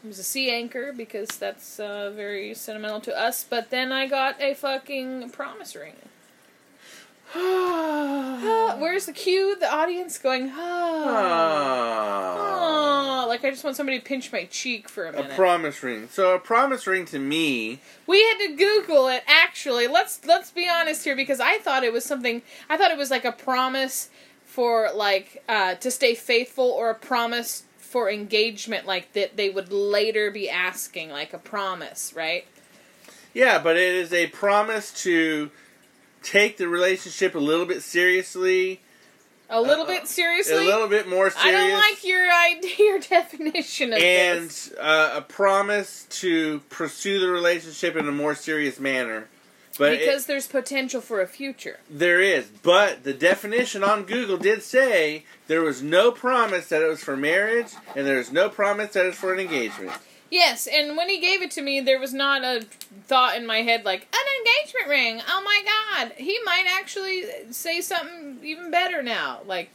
It 0.04 0.08
was 0.08 0.18
a 0.18 0.24
sea 0.24 0.50
anchor 0.50 0.92
because 0.92 1.28
that's 1.28 1.78
uh, 1.78 2.12
very 2.14 2.54
sentimental 2.54 3.00
to 3.02 3.18
us. 3.18 3.44
But 3.48 3.70
then 3.70 3.92
I 3.92 4.06
got 4.06 4.40
a 4.40 4.54
fucking 4.54 5.30
promise 5.30 5.76
ring. 5.76 5.94
Ah, 8.44 8.76
where's 8.78 9.06
the 9.06 9.12
cue? 9.12 9.56
The 9.58 9.72
audience 9.72 10.18
going, 10.18 10.50
ah. 10.54 12.08
Like 13.32 13.44
I 13.46 13.50
just 13.50 13.64
want 13.64 13.76
somebody 13.76 13.98
to 13.98 14.04
pinch 14.04 14.30
my 14.30 14.44
cheek 14.44 14.90
for 14.90 15.06
a 15.06 15.18
A 15.18 15.24
promise 15.24 15.82
ring. 15.82 16.06
So 16.10 16.34
a 16.34 16.38
promise 16.38 16.86
ring 16.86 17.06
to 17.06 17.18
me, 17.18 17.80
we 18.06 18.22
had 18.22 18.36
to 18.46 18.54
Google 18.54 19.08
it. 19.08 19.24
Actually, 19.26 19.86
let's 19.86 20.24
let's 20.26 20.50
be 20.50 20.68
honest 20.68 21.02
here 21.04 21.16
because 21.16 21.40
I 21.40 21.56
thought 21.56 21.82
it 21.82 21.94
was 21.94 22.04
something. 22.04 22.42
I 22.68 22.76
thought 22.76 22.90
it 22.90 22.98
was 22.98 23.10
like 23.10 23.24
a 23.24 23.32
promise 23.32 24.10
for 24.44 24.90
like 24.94 25.42
uh, 25.48 25.76
to 25.76 25.90
stay 25.90 26.14
faithful 26.14 26.66
or 26.66 26.90
a 26.90 26.94
promise 26.94 27.64
for 27.78 28.10
engagement, 28.10 28.86
like 28.86 29.14
that 29.14 29.38
they 29.38 29.48
would 29.48 29.72
later 29.72 30.30
be 30.30 30.50
asking, 30.50 31.08
like 31.08 31.32
a 31.32 31.38
promise, 31.38 32.12
right? 32.14 32.46
Yeah, 33.32 33.58
but 33.58 33.78
it 33.78 33.94
is 33.94 34.12
a 34.12 34.26
promise 34.26 34.92
to 35.04 35.50
take 36.22 36.56
the 36.56 36.68
relationship 36.68 37.34
a 37.34 37.38
little 37.38 37.66
bit 37.66 37.82
seriously, 37.82 38.80
A 39.50 39.60
little 39.60 39.84
Uh, 39.84 39.88
bit 39.88 40.08
seriously. 40.08 40.54
a 40.56 40.60
little 40.66 40.88
bit 40.88 41.06
more 41.06 41.30
serious. 41.30 41.44
I 41.46 41.50
don't 41.68 41.72
like 41.78 42.04
your 42.04 42.32
idea, 42.32 42.70
your 42.78 42.98
definition 43.00 43.92
of 43.92 44.00
and 44.02 44.44
this. 44.48 44.72
uh, 44.80 45.12
a 45.16 45.20
promise 45.22 46.06
to 46.20 46.60
pursue 46.70 47.18
the 47.20 47.28
relationship 47.28 47.94
in 47.96 48.08
a 48.08 48.12
more 48.12 48.34
serious 48.34 48.78
manner. 48.80 49.28
But 49.78 49.92
it- 49.94 49.98
Because 50.00 50.24
there's 50.26 50.46
potential 50.46 51.00
for 51.02 51.20
a 51.20 51.26
future. 51.26 51.80
there 51.90 52.20
is, 52.20 52.46
but 52.62 53.04
the 53.04 53.12
definition 53.14 53.82
on 53.84 54.04
Google 54.04 54.36
did 54.38 54.62
say 54.62 55.24
there 55.48 55.62
was 55.62 55.82
no 55.82 56.12
promise 56.12 56.68
that 56.68 56.82
it 56.82 56.86
was 56.88 57.02
for 57.04 57.16
marriage, 57.16 57.72
and 57.94 58.06
there 58.06 58.16
was 58.18 58.30
no 58.32 58.48
promise 58.48 58.92
that 58.94 59.04
it's 59.06 59.18
for 59.18 59.32
an 59.34 59.40
engagement. 59.40 59.92
Yes, 60.32 60.66
and 60.66 60.96
when 60.96 61.10
he 61.10 61.20
gave 61.20 61.42
it 61.42 61.50
to 61.50 61.62
me, 61.62 61.80
there 61.80 62.00
was 62.00 62.14
not 62.14 62.42
a 62.42 62.64
thought 63.04 63.36
in 63.36 63.44
my 63.44 63.58
head 63.58 63.84
like 63.84 64.08
an 64.14 64.26
engagement 64.38 64.88
ring. 64.88 65.20
Oh 65.28 65.42
my 65.44 65.62
god, 65.62 66.12
he 66.16 66.38
might 66.46 66.64
actually 66.66 67.24
say 67.50 67.82
something 67.82 68.38
even 68.42 68.70
better 68.70 69.02
now, 69.02 69.40
like. 69.46 69.70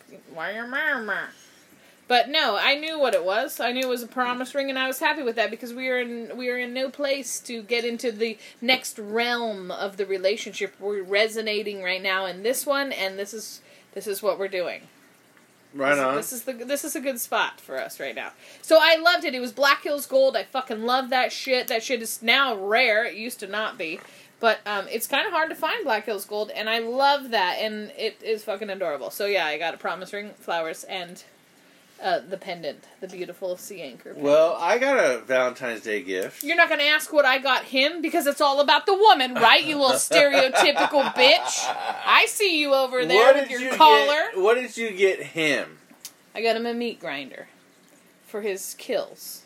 But 2.07 2.29
no, 2.29 2.57
I 2.59 2.73
knew 2.73 2.99
what 2.99 3.13
it 3.13 3.23
was. 3.23 3.59
I 3.59 3.71
knew 3.71 3.83
it 3.83 3.89
was 3.89 4.01
a 4.01 4.07
promise 4.07 4.55
ring, 4.55 4.71
and 4.71 4.79
I 4.79 4.87
was 4.87 4.97
happy 4.97 5.21
with 5.21 5.35
that 5.35 5.51
because 5.51 5.75
we 5.75 5.89
are 5.89 5.99
in 5.99 6.35
we 6.35 6.49
are 6.49 6.57
in 6.57 6.73
no 6.73 6.89
place 6.89 7.39
to 7.41 7.61
get 7.61 7.85
into 7.85 8.11
the 8.11 8.39
next 8.59 8.97
realm 8.97 9.69
of 9.69 9.97
the 9.97 10.07
relationship. 10.07 10.73
We're 10.79 11.03
resonating 11.03 11.83
right 11.83 12.01
now 12.01 12.25
in 12.25 12.41
this 12.41 12.65
one, 12.65 12.91
and 12.91 13.19
this 13.19 13.31
is 13.31 13.61
this 13.93 14.07
is 14.07 14.23
what 14.23 14.39
we're 14.39 14.47
doing. 14.47 14.87
Right 15.73 15.95
This- 15.95 16.03
on. 16.03 16.15
This 16.15 16.33
is 16.33 16.43
the 16.43 16.53
this 16.53 16.83
is 16.85 16.95
a 16.95 16.99
good 16.99 17.19
spot 17.19 17.59
for 17.61 17.77
us 17.77 17.99
right 17.99 18.15
now. 18.15 18.31
So 18.61 18.79
I 18.81 18.95
loved 18.95 19.25
it. 19.25 19.35
It 19.35 19.39
was 19.39 19.51
Black 19.51 19.83
Hills 19.83 20.05
Gold. 20.05 20.35
I 20.37 20.43
fucking 20.43 20.83
love 20.83 21.09
that 21.09 21.31
shit. 21.31 21.67
That 21.67 21.83
shit 21.83 22.01
is 22.01 22.21
now 22.21 22.55
rare. 22.55 23.05
It 23.05 23.15
used 23.15 23.39
to 23.41 23.47
not 23.47 23.77
be. 23.77 23.99
But 24.39 24.59
um, 24.67 24.87
it's 24.91 25.07
kind 25.07 25.25
of 25.25 25.33
hard 25.33 25.49
to 25.49 25.55
find 25.55 25.83
Black 25.83 26.05
Hills 26.05 26.23
Gold, 26.25 26.51
and 26.51 26.69
I 26.69 26.77
love 26.77 27.31
that, 27.31 27.57
and 27.59 27.91
it 27.97 28.21
is 28.21 28.43
fucking 28.43 28.69
adorable. 28.69 29.09
So 29.09 29.25
yeah, 29.25 29.45
I 29.47 29.57
got 29.57 29.73
a 29.73 29.77
promise 29.77 30.13
ring, 30.13 30.31
flowers, 30.37 30.83
and 30.83 31.23
uh, 32.01 32.19
the 32.19 32.37
pendant, 32.37 32.83
the 33.01 33.07
beautiful 33.07 33.57
sea 33.57 33.81
anchor. 33.81 34.09
Pendant. 34.13 34.23
well, 34.23 34.55
I 34.59 34.77
got 34.77 34.97
a 34.97 35.19
Valentine's 35.19 35.81
Day 35.81 36.01
gift. 36.01 36.43
You're 36.43 36.57
not 36.57 36.69
gonna 36.69 36.83
ask 36.83 37.11
what 37.11 37.25
I 37.25 37.39
got 37.39 37.65
him 37.65 38.01
because 38.01 38.27
it's 38.27 38.41
all 38.41 38.59
about 38.59 38.85
the 38.85 38.93
woman, 38.93 39.33
right? 39.33 39.63
You 39.63 39.77
little 39.79 39.95
stereotypical 39.95 41.03
bitch. 41.13 41.75
I 42.05 42.25
see 42.27 42.59
you 42.59 42.73
over 42.73 43.05
there 43.05 43.25
what 43.25 43.35
with 43.35 43.49
did 43.49 43.61
your 43.61 43.71
you 43.71 43.77
collar. 43.77 44.31
Get, 44.33 44.37
what 44.41 44.55
did 44.55 44.77
you 44.77 44.91
get 44.91 45.21
him? 45.21 45.77
I 46.35 46.41
got 46.41 46.55
him 46.55 46.65
a 46.65 46.73
meat 46.73 46.99
grinder 46.99 47.47
for 48.25 48.41
his 48.41 48.75
kills. 48.77 49.43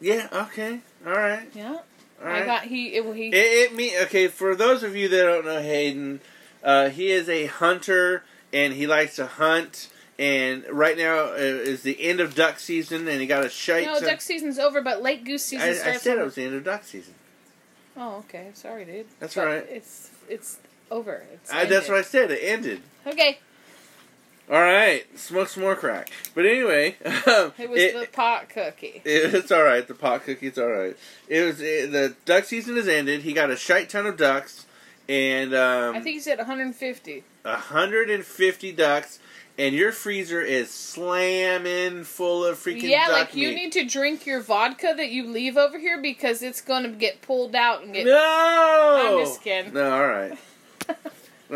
Yeah. 0.00 0.28
Okay. 0.32 0.80
All 1.06 1.12
right. 1.12 1.48
Yeah. 1.54 1.78
All 2.20 2.26
right. 2.26 2.42
I 2.42 2.46
got 2.46 2.64
he 2.64 2.88
it, 2.88 3.14
he 3.14 3.28
It, 3.28 3.34
it 3.34 3.74
me 3.74 3.98
okay. 4.02 4.28
For 4.28 4.56
those 4.56 4.82
of 4.82 4.96
you 4.96 5.08
that 5.08 5.22
don't 5.22 5.44
know 5.44 5.60
Hayden, 5.60 6.20
uh, 6.64 6.88
he 6.88 7.10
is 7.10 7.28
a 7.28 7.46
hunter 7.46 8.24
and 8.52 8.72
he 8.72 8.86
likes 8.86 9.16
to 9.16 9.26
hunt. 9.26 9.88
And 10.18 10.64
right 10.70 10.96
now 10.96 11.26
uh, 11.26 11.34
is 11.36 11.82
the 11.82 12.02
end 12.02 12.20
of 12.20 12.34
duck 12.34 12.58
season, 12.58 13.06
and 13.06 13.20
he 13.20 13.26
got 13.26 13.44
a 13.44 13.50
shite. 13.50 13.84
No, 13.84 14.00
duck 14.00 14.22
season's 14.22 14.58
over, 14.58 14.80
but 14.80 15.02
late 15.02 15.24
goose 15.24 15.44
season 15.44 15.68
I, 15.68 15.94
I 15.94 15.96
said 15.98 16.18
it 16.18 16.24
was 16.24 16.36
the 16.36 16.44
end 16.44 16.54
of 16.54 16.64
duck 16.64 16.84
season. 16.84 17.14
Oh, 17.96 18.16
okay. 18.28 18.48
Sorry, 18.54 18.84
dude. 18.84 19.06
That's 19.20 19.34
But 19.34 19.46
right. 19.46 19.66
It's 19.68 20.10
it's 20.28 20.58
over. 20.90 21.24
It's 21.32 21.52
I, 21.52 21.64
that's 21.66 21.88
what 21.88 21.98
I 21.98 22.02
said. 22.02 22.30
It 22.30 22.40
ended. 22.42 22.82
Okay. 23.06 23.38
All 24.48 24.60
right, 24.60 25.04
smoke 25.18 25.48
some 25.48 25.64
more 25.64 25.74
crack. 25.74 26.08
But 26.32 26.46
anyway, 26.46 26.94
um, 27.04 27.52
It 27.58 27.68
was 27.68 27.80
the 27.80 28.08
pot 28.12 28.48
cookie. 28.48 29.02
it- 29.04 29.34
it's 29.34 29.50
all 29.50 29.64
right. 29.64 29.86
The 29.86 29.94
pot 29.94 30.24
cookie's 30.24 30.56
all 30.56 30.68
right. 30.68 30.96
It 31.26 31.42
was 31.42 31.60
it, 31.60 31.90
the 31.90 32.14
duck 32.24 32.44
season 32.44 32.76
has 32.76 32.86
ended. 32.86 33.22
He 33.22 33.32
got 33.32 33.50
a 33.50 33.56
shite 33.56 33.90
ton 33.90 34.06
of 34.06 34.16
ducks, 34.16 34.66
and 35.08 35.52
um, 35.52 35.96
I 35.96 36.00
think 36.00 36.14
he 36.14 36.20
said 36.20 36.38
150. 36.38 37.24
150 37.42 38.72
ducks, 38.72 39.18
and 39.58 39.74
your 39.74 39.92
freezer 39.92 40.40
is 40.40 40.70
slamming 40.70 42.04
full 42.04 42.44
of 42.44 42.58
freaking 42.58 42.82
Yeah, 42.82 43.06
duck 43.06 43.12
like 43.28 43.34
you 43.36 43.48
meat. 43.48 43.54
need 43.54 43.72
to 43.72 43.84
drink 43.84 44.26
your 44.26 44.40
vodka 44.40 44.94
that 44.96 45.10
you 45.10 45.26
leave 45.28 45.56
over 45.56 45.78
here 45.78 46.00
because 46.00 46.42
it's 46.42 46.60
going 46.60 46.82
to 46.82 46.90
get 46.90 47.22
pulled 47.22 47.54
out 47.54 47.82
and 47.82 47.92
get. 47.94 48.06
no, 48.06 49.18
I'm 49.18 49.24
just 49.24 49.42
kidding. 49.42 49.72
No, 49.72 49.92
all 49.94 50.06
right, 50.06 50.38
all 50.88 50.96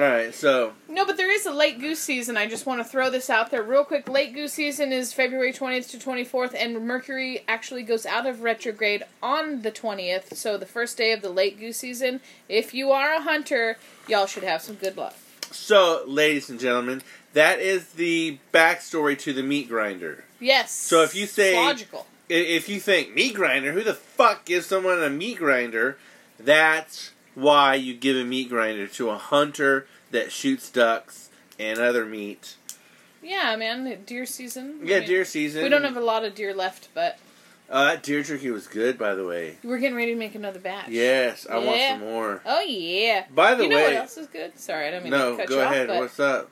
right. 0.00 0.34
So 0.34 0.72
No, 0.88 1.04
but 1.04 1.16
there 1.16 1.30
is 1.30 1.44
a 1.46 1.52
late 1.52 1.80
goose 1.80 1.98
season. 1.98 2.36
I 2.36 2.46
just 2.46 2.64
want 2.66 2.80
to 2.80 2.84
throw 2.84 3.10
this 3.10 3.28
out 3.28 3.50
there 3.50 3.62
real 3.62 3.84
quick. 3.84 4.08
Late 4.08 4.32
goose 4.34 4.52
season 4.54 4.92
is 4.92 5.12
February 5.12 5.52
20th 5.52 5.90
to 5.90 5.98
24th, 5.98 6.54
and 6.58 6.86
Mercury 6.86 7.44
actually 7.48 7.82
goes 7.82 8.06
out 8.06 8.24
of 8.26 8.42
retrograde 8.42 9.02
on 9.22 9.62
the 9.62 9.70
20th, 9.72 10.34
so 10.36 10.56
the 10.56 10.66
first 10.66 10.96
day 10.96 11.12
of 11.12 11.22
the 11.22 11.30
late 11.30 11.58
goose 11.58 11.78
season. 11.78 12.20
If 12.48 12.72
you 12.72 12.92
are 12.92 13.12
a 13.14 13.20
hunter, 13.22 13.76
y'all 14.08 14.26
should 14.26 14.44
have 14.44 14.62
some 14.62 14.76
good 14.76 14.96
luck. 14.96 15.14
so, 15.52 16.02
ladies 16.06 16.48
and 16.48 16.60
gentlemen, 16.60 17.02
that 17.34 17.60
is 17.60 17.86
the 17.92 18.38
backstory 18.52 19.18
to 19.20 19.32
the 19.32 19.42
meat 19.42 19.68
grinder. 19.68 20.24
Yes. 20.40 20.72
So 20.72 21.02
if 21.02 21.14
you 21.14 21.26
say- 21.26 21.50
It's 21.50 21.56
logical. 21.58 22.06
If 22.28 22.68
you 22.68 22.78
think 22.78 23.14
meat 23.14 23.34
grinder, 23.34 23.72
who 23.72 23.82
the 23.82 23.94
fuck 23.94 24.44
gives 24.44 24.66
someone 24.66 25.02
a 25.02 25.10
meat 25.10 25.38
grinder? 25.38 25.96
That's 26.38 27.10
why 27.34 27.74
you 27.74 27.94
give 27.94 28.16
a 28.16 28.24
meat 28.24 28.48
grinder 28.48 28.86
to 28.86 29.10
a 29.10 29.18
hunter 29.18 29.86
that 30.12 30.30
shoots 30.32 30.70
ducks 30.70 31.28
and 31.58 31.78
other 31.78 32.04
meat. 32.06 32.54
Yeah, 33.22 33.54
man, 33.56 34.02
deer 34.06 34.26
season. 34.26 34.80
I 34.82 34.86
Yeah, 34.86 34.98
mean, 35.00 35.08
deer 35.08 35.24
season. 35.24 35.62
We 35.62 35.68
don't 35.68 35.84
have 35.84 35.96
a 35.96 36.00
lot 36.00 36.24
of 36.24 36.34
deer 36.34 36.54
left, 36.54 36.88
but 36.94 37.18
Uh, 37.68 37.84
that 37.84 38.02
deer 38.02 38.22
jerky 38.22 38.50
was 38.50 38.66
good, 38.66 38.96
by 38.98 39.14
the 39.14 39.24
way. 39.26 39.58
we're 39.62 39.78
getting 39.78 39.96
ready 39.96 40.12
to 40.12 40.18
make 40.18 40.34
another 40.34 40.58
batch. 40.60 40.88
Yes, 40.88 41.46
I 41.50 41.58
want 41.58 41.80
some 41.80 42.00
more. 42.00 42.42
Oh 42.46 42.60
yeah. 42.62 43.24
By 43.34 43.54
the 43.54 43.64
you 43.64 43.68
know 43.70 43.76
way, 43.76 43.82
what 43.84 43.92
else 43.94 44.16
is 44.16 44.26
good? 44.28 44.58
Sorry, 44.58 44.88
I 44.88 44.90
don't 44.92 45.02
mean 45.02 45.10
no, 45.10 45.32
to 45.32 45.36
cut 45.36 45.48
go 45.48 45.56
you 45.56 45.60
ahead. 45.62 45.90
off, 45.90 45.94
but 45.96 46.00
What's 46.00 46.20
up? 46.20 46.50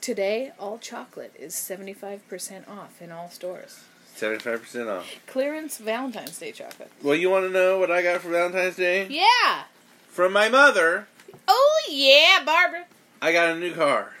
Today 0.00 0.52
all 0.58 0.78
chocolate 0.78 1.34
is 1.38 1.54
seventy 1.54 1.92
five 1.92 2.26
percent 2.28 2.68
off 2.68 3.00
in 3.00 3.10
all 3.12 3.30
stores. 3.30 3.84
Seventy-five 4.14 4.62
percent 4.62 4.88
off. 4.88 5.06
Clearance 5.26 5.78
Valentine's 5.78 6.38
Day 6.38 6.52
chocolate. 6.52 6.90
Well, 7.02 7.14
you 7.14 7.30
want 7.30 7.46
to 7.46 7.50
know 7.50 7.78
what 7.78 7.90
I 7.90 8.02
got 8.02 8.20
for 8.20 8.28
Valentine's 8.28 8.76
Day? 8.76 9.06
Yeah. 9.08 9.64
From 10.08 10.32
my 10.32 10.48
mother, 10.48 11.06
Oh 11.48 11.80
yeah, 11.88 12.44
Barbara. 12.44 12.84
I 13.22 13.32
got 13.32 13.50
a 13.56 13.58
new 13.58 13.72
car. 13.72 14.12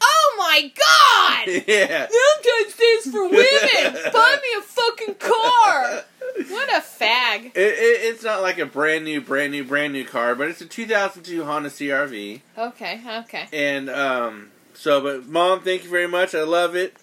Oh 0.00 0.34
my 0.38 0.60
God! 0.62 1.62
yeah. 1.66 2.06
Valentine's 2.08 2.76
Day 2.76 2.84
is 2.84 3.06
for 3.06 3.24
women. 3.28 4.02
Buy 4.12 4.36
me 4.42 4.58
a 4.58 4.62
fucking 4.62 5.14
car. 5.16 6.04
What 6.48 6.68
a 6.68 6.80
fag. 6.80 7.46
It, 7.46 7.56
it, 7.56 8.00
it's 8.02 8.24
not 8.24 8.42
like 8.42 8.58
a 8.58 8.66
brand 8.66 9.04
new, 9.04 9.20
brand 9.20 9.52
new, 9.52 9.62
brand 9.62 9.92
new 9.92 10.04
car, 10.04 10.34
but 10.34 10.48
it's 10.48 10.60
a 10.60 10.66
2002 10.66 11.44
Honda 11.44 11.68
CRV. 11.68 12.40
Okay, 12.58 13.00
okay. 13.20 13.46
And 13.52 13.88
um, 13.88 14.50
so, 14.74 15.00
but 15.00 15.26
mom, 15.26 15.60
thank 15.60 15.84
you 15.84 15.90
very 15.90 16.08
much. 16.08 16.34
I 16.34 16.42
love 16.42 16.76
it. 16.76 16.94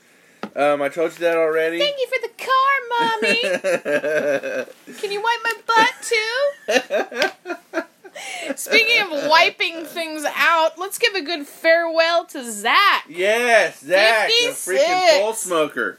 Um, 0.55 0.81
I 0.81 0.89
told 0.89 1.13
you 1.13 1.19
that 1.19 1.37
already. 1.37 1.79
Thank 1.79 1.97
you 1.99 2.07
for 2.07 2.19
the 2.21 2.33
car, 2.43 2.79
mommy. 2.89 3.41
Can 4.99 5.11
you 5.11 5.21
wipe 5.21 5.39
my 5.43 5.53
butt 5.67 5.93
too? 7.71 7.85
Speaking 8.55 9.01
of 9.01 9.29
wiping 9.29 9.85
things 9.85 10.25
out, 10.35 10.77
let's 10.77 10.99
give 10.99 11.13
a 11.15 11.21
good 11.21 11.47
farewell 11.47 12.25
to 12.25 12.51
Zach. 12.51 13.05
yes, 13.07 13.79
Zach, 13.79 14.27
the 14.27 14.47
56. 14.47 14.67
freaking 14.67 15.21
pole 15.21 15.33
smoker. 15.33 15.97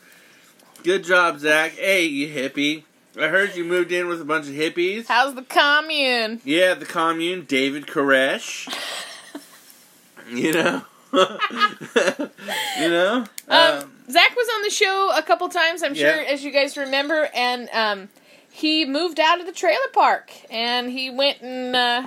Good 0.83 1.05
job, 1.05 1.39
Zach. 1.39 1.73
Hey, 1.73 2.05
you 2.05 2.29
hippie. 2.29 2.85
I 3.19 3.29
heard 3.29 3.57
you 3.57 3.65
moved 3.65 3.93
in 3.93 4.09
with 4.09 4.21
a 4.21 4.25
bunch 4.25 4.49
of 4.49 4.55
hippies. 4.55 5.07
How's 5.07 5.35
the 5.35 5.43
commune? 5.43 6.41
Yeah, 6.45 6.75
the 6.75 6.87
commune, 6.87 7.45
David 7.47 7.87
Koresh. 7.87 8.73
you 10.31 10.53
know? 10.53 10.83
you 12.79 12.89
know? 12.89 13.25
Um, 13.49 13.93
Zach 14.11 14.37
was 14.37 14.49
on 14.57 14.63
the 14.63 14.71
show 14.71 15.13
a 15.17 15.23
couple 15.23 15.49
times, 15.49 15.83
I'm 15.83 15.95
sure, 15.95 16.23
Yeah. 16.23 16.29
as 16.31 16.43
you 16.45 16.51
guys 16.51 16.77
remember, 16.77 17.29
and 17.35 17.69
um, 17.73 18.09
he 18.51 18.85
moved 18.85 19.21
out 19.21 19.41
of 19.41 19.47
the 19.47 19.53
trailer 19.53 19.89
park 19.93 20.31
and 20.51 20.91
he 20.91 21.11
went 21.11 21.41
and 21.43 21.75
uh, 21.77 22.07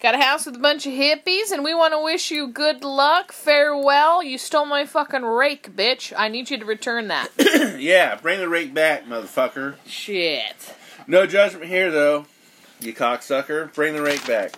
got 0.00 0.14
a 0.14 0.18
house 0.18 0.46
with 0.46 0.56
a 0.56 0.58
bunch 0.58 0.86
of 0.86 0.92
hippies. 0.92 1.50
And 1.52 1.62
we 1.64 1.74
want 1.74 1.92
to 1.94 2.02
wish 2.02 2.30
you 2.30 2.48
good 2.48 2.84
luck, 2.84 3.32
farewell. 3.32 4.22
You 4.22 4.38
stole 4.38 4.66
my 4.66 4.84
fucking 4.86 5.22
rake, 5.24 5.74
bitch. 5.76 6.12
I 6.16 6.28
need 6.28 6.50
you 6.50 6.58
to 6.58 6.64
return 6.64 7.08
that. 7.08 7.28
yeah, 7.78 8.16
bring 8.16 8.40
the 8.40 8.48
rake 8.48 8.72
back, 8.74 9.06
motherfucker. 9.06 9.76
Shit. 9.86 10.74
No 11.06 11.26
judgment 11.26 11.66
here, 11.66 11.90
though. 11.90 12.26
You 12.80 12.92
cocksucker. 12.94 13.72
Bring 13.74 13.94
the 13.94 14.02
rake 14.02 14.26
back. 14.26 14.52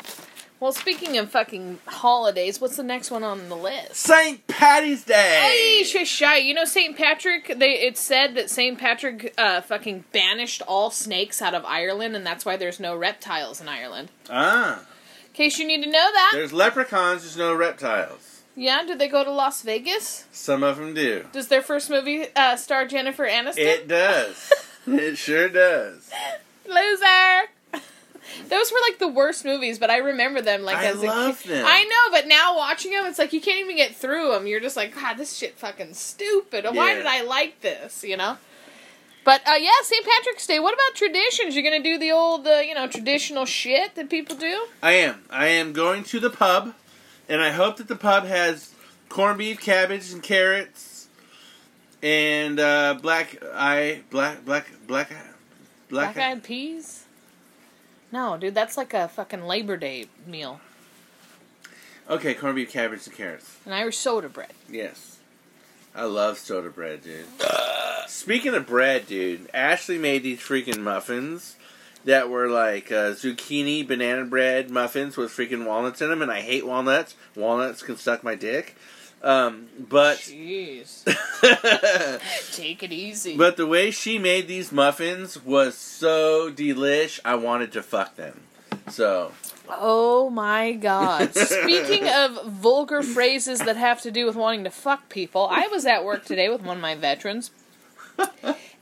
Well, 0.60 0.72
speaking 0.72 1.16
of 1.16 1.30
fucking 1.30 1.78
holidays, 1.86 2.60
what's 2.60 2.76
the 2.76 2.82
next 2.82 3.10
one 3.10 3.24
on 3.24 3.48
the 3.48 3.56
list? 3.56 3.96
St. 3.96 4.46
Patty's 4.46 5.04
Day! 5.04 5.82
Hey, 5.82 6.04
shy. 6.04 6.36
You 6.36 6.52
know 6.52 6.66
St. 6.66 6.98
Patrick. 6.98 7.54
They 7.58 7.80
it 7.80 7.96
said 7.96 8.34
that 8.34 8.50
St. 8.50 8.78
Patrick 8.78 9.32
uh, 9.38 9.62
fucking 9.62 10.04
banished 10.12 10.60
all 10.68 10.90
snakes 10.90 11.40
out 11.40 11.54
of 11.54 11.64
Ireland, 11.64 12.14
and 12.14 12.26
that's 12.26 12.44
why 12.44 12.58
there's 12.58 12.78
no 12.78 12.94
reptiles 12.94 13.62
in 13.62 13.68
Ireland. 13.68 14.10
Ah, 14.28 14.80
In 15.28 15.32
case 15.32 15.58
you 15.58 15.66
need 15.66 15.82
to 15.82 15.90
know 15.90 16.10
that. 16.12 16.32
there's 16.34 16.52
leprechauns, 16.52 17.22
there's 17.22 17.38
no 17.38 17.54
reptiles. 17.54 18.42
Yeah, 18.54 18.82
do 18.86 18.94
they 18.94 19.08
go 19.08 19.24
to 19.24 19.30
Las 19.30 19.62
Vegas? 19.62 20.26
Some 20.30 20.62
of 20.62 20.76
them 20.76 20.92
do. 20.92 21.24
Does 21.32 21.48
their 21.48 21.62
first 21.62 21.88
movie 21.88 22.26
uh, 22.36 22.56
star 22.56 22.84
Jennifer 22.84 23.26
Aniston? 23.26 23.56
It 23.56 23.88
does. 23.88 24.52
it 24.86 25.16
sure 25.16 25.48
does. 25.48 26.10
Loser. 26.68 27.48
Those 28.48 28.70
were 28.72 28.78
like 28.88 28.98
the 28.98 29.08
worst 29.08 29.44
movies, 29.44 29.78
but 29.78 29.90
I 29.90 29.98
remember 29.98 30.40
them 30.40 30.62
like 30.62 30.76
I 30.76 30.86
as 30.86 31.02
a 31.02 31.06
kid. 31.36 31.50
them. 31.50 31.64
I 31.66 31.84
know, 31.84 32.16
but 32.16 32.26
now 32.28 32.56
watching 32.56 32.92
them, 32.92 33.04
it's 33.06 33.18
like 33.18 33.32
you 33.32 33.40
can't 33.40 33.58
even 33.60 33.76
get 33.76 33.94
through 33.94 34.32
them. 34.32 34.46
You're 34.46 34.60
just 34.60 34.76
like, 34.76 34.94
God, 34.94 35.14
this 35.16 35.36
shit 35.36 35.58
fucking 35.58 35.94
stupid. 35.94 36.64
Why 36.64 36.90
Yeah. 36.90 36.94
did 36.96 37.06
I 37.06 37.22
like 37.22 37.60
this? 37.60 38.02
You 38.04 38.16
know. 38.16 38.38
But 39.22 39.46
uh, 39.46 39.52
yeah, 39.60 39.70
St. 39.82 40.04
Patrick's 40.04 40.46
Day. 40.46 40.58
What 40.58 40.72
about 40.74 40.94
traditions? 40.96 41.54
You're 41.54 41.64
gonna 41.64 41.82
do 41.82 41.98
the 41.98 42.10
old, 42.10 42.46
uh, 42.46 42.60
you 42.60 42.74
know, 42.74 42.86
traditional 42.86 43.44
shit 43.44 43.94
that 43.94 44.08
people 44.08 44.34
do? 44.36 44.66
I 44.82 44.92
am. 44.92 45.24
I 45.30 45.46
am 45.48 45.72
going 45.72 46.04
to 46.04 46.20
the 46.20 46.30
pub, 46.30 46.74
and 47.28 47.42
I 47.42 47.50
hope 47.50 47.76
that 47.76 47.88
the 47.88 47.96
pub 47.96 48.24
has 48.24 48.72
corned 49.10 49.38
beef, 49.38 49.60
cabbage, 49.60 50.10
and 50.12 50.22
carrots, 50.22 51.08
and 52.02 52.58
uh, 52.58 52.98
black 53.02 53.36
eye, 53.54 54.00
black, 54.10 54.44
black, 54.44 54.68
black, 54.86 55.08
black, 55.90 56.14
Black 56.14 56.16
eyed 56.16 56.42
peas? 56.42 57.04
No, 58.12 58.36
dude, 58.36 58.54
that's 58.54 58.76
like 58.76 58.92
a 58.92 59.08
fucking 59.08 59.42
Labor 59.42 59.76
Day 59.76 60.06
meal. 60.26 60.60
Okay, 62.08 62.34
corned 62.34 62.56
beef, 62.56 62.70
cabbage, 62.72 63.06
and 63.06 63.16
carrots. 63.16 63.56
An 63.64 63.72
Irish 63.72 63.96
soda 63.96 64.28
bread. 64.28 64.52
Yes. 64.68 65.18
I 65.94 66.04
love 66.04 66.38
soda 66.38 66.70
bread, 66.70 67.02
dude. 67.02 67.26
Speaking 68.08 68.54
of 68.54 68.66
bread, 68.66 69.06
dude, 69.06 69.48
Ashley 69.54 69.98
made 69.98 70.22
these 70.22 70.40
freaking 70.40 70.80
muffins 70.80 71.56
that 72.04 72.28
were 72.28 72.48
like 72.48 72.90
uh, 72.90 73.12
zucchini 73.12 73.86
banana 73.86 74.24
bread 74.24 74.70
muffins 74.70 75.16
with 75.16 75.30
freaking 75.30 75.66
walnuts 75.66 76.00
in 76.00 76.08
them, 76.08 76.22
and 76.22 76.30
I 76.30 76.40
hate 76.40 76.66
walnuts. 76.66 77.14
Walnuts 77.36 77.82
can 77.82 77.96
suck 77.96 78.24
my 78.24 78.34
dick. 78.34 78.76
Um, 79.22 79.68
but 79.78 80.16
Jeez. 80.18 81.04
Take 82.56 82.82
it 82.82 82.92
easy. 82.92 83.36
but 83.36 83.56
the 83.56 83.66
way 83.66 83.90
she 83.90 84.18
made 84.18 84.48
these 84.48 84.72
muffins 84.72 85.42
was 85.44 85.76
so 85.76 86.50
delish. 86.50 87.20
I 87.24 87.34
wanted 87.34 87.72
to 87.72 87.82
fuck 87.82 88.16
them. 88.16 88.40
So 88.88 89.32
Oh 89.68 90.30
my 90.30 90.72
god. 90.72 91.34
Speaking 91.36 92.08
of 92.08 92.44
vulgar 92.46 93.02
phrases 93.02 93.60
that 93.60 93.76
have 93.76 94.00
to 94.02 94.10
do 94.10 94.26
with 94.26 94.36
wanting 94.36 94.64
to 94.64 94.70
fuck 94.70 95.08
people, 95.08 95.46
I 95.50 95.68
was 95.68 95.86
at 95.86 96.04
work 96.04 96.24
today 96.24 96.48
with 96.48 96.62
one 96.62 96.78
of 96.78 96.82
my 96.82 96.94
veterans. 96.94 97.50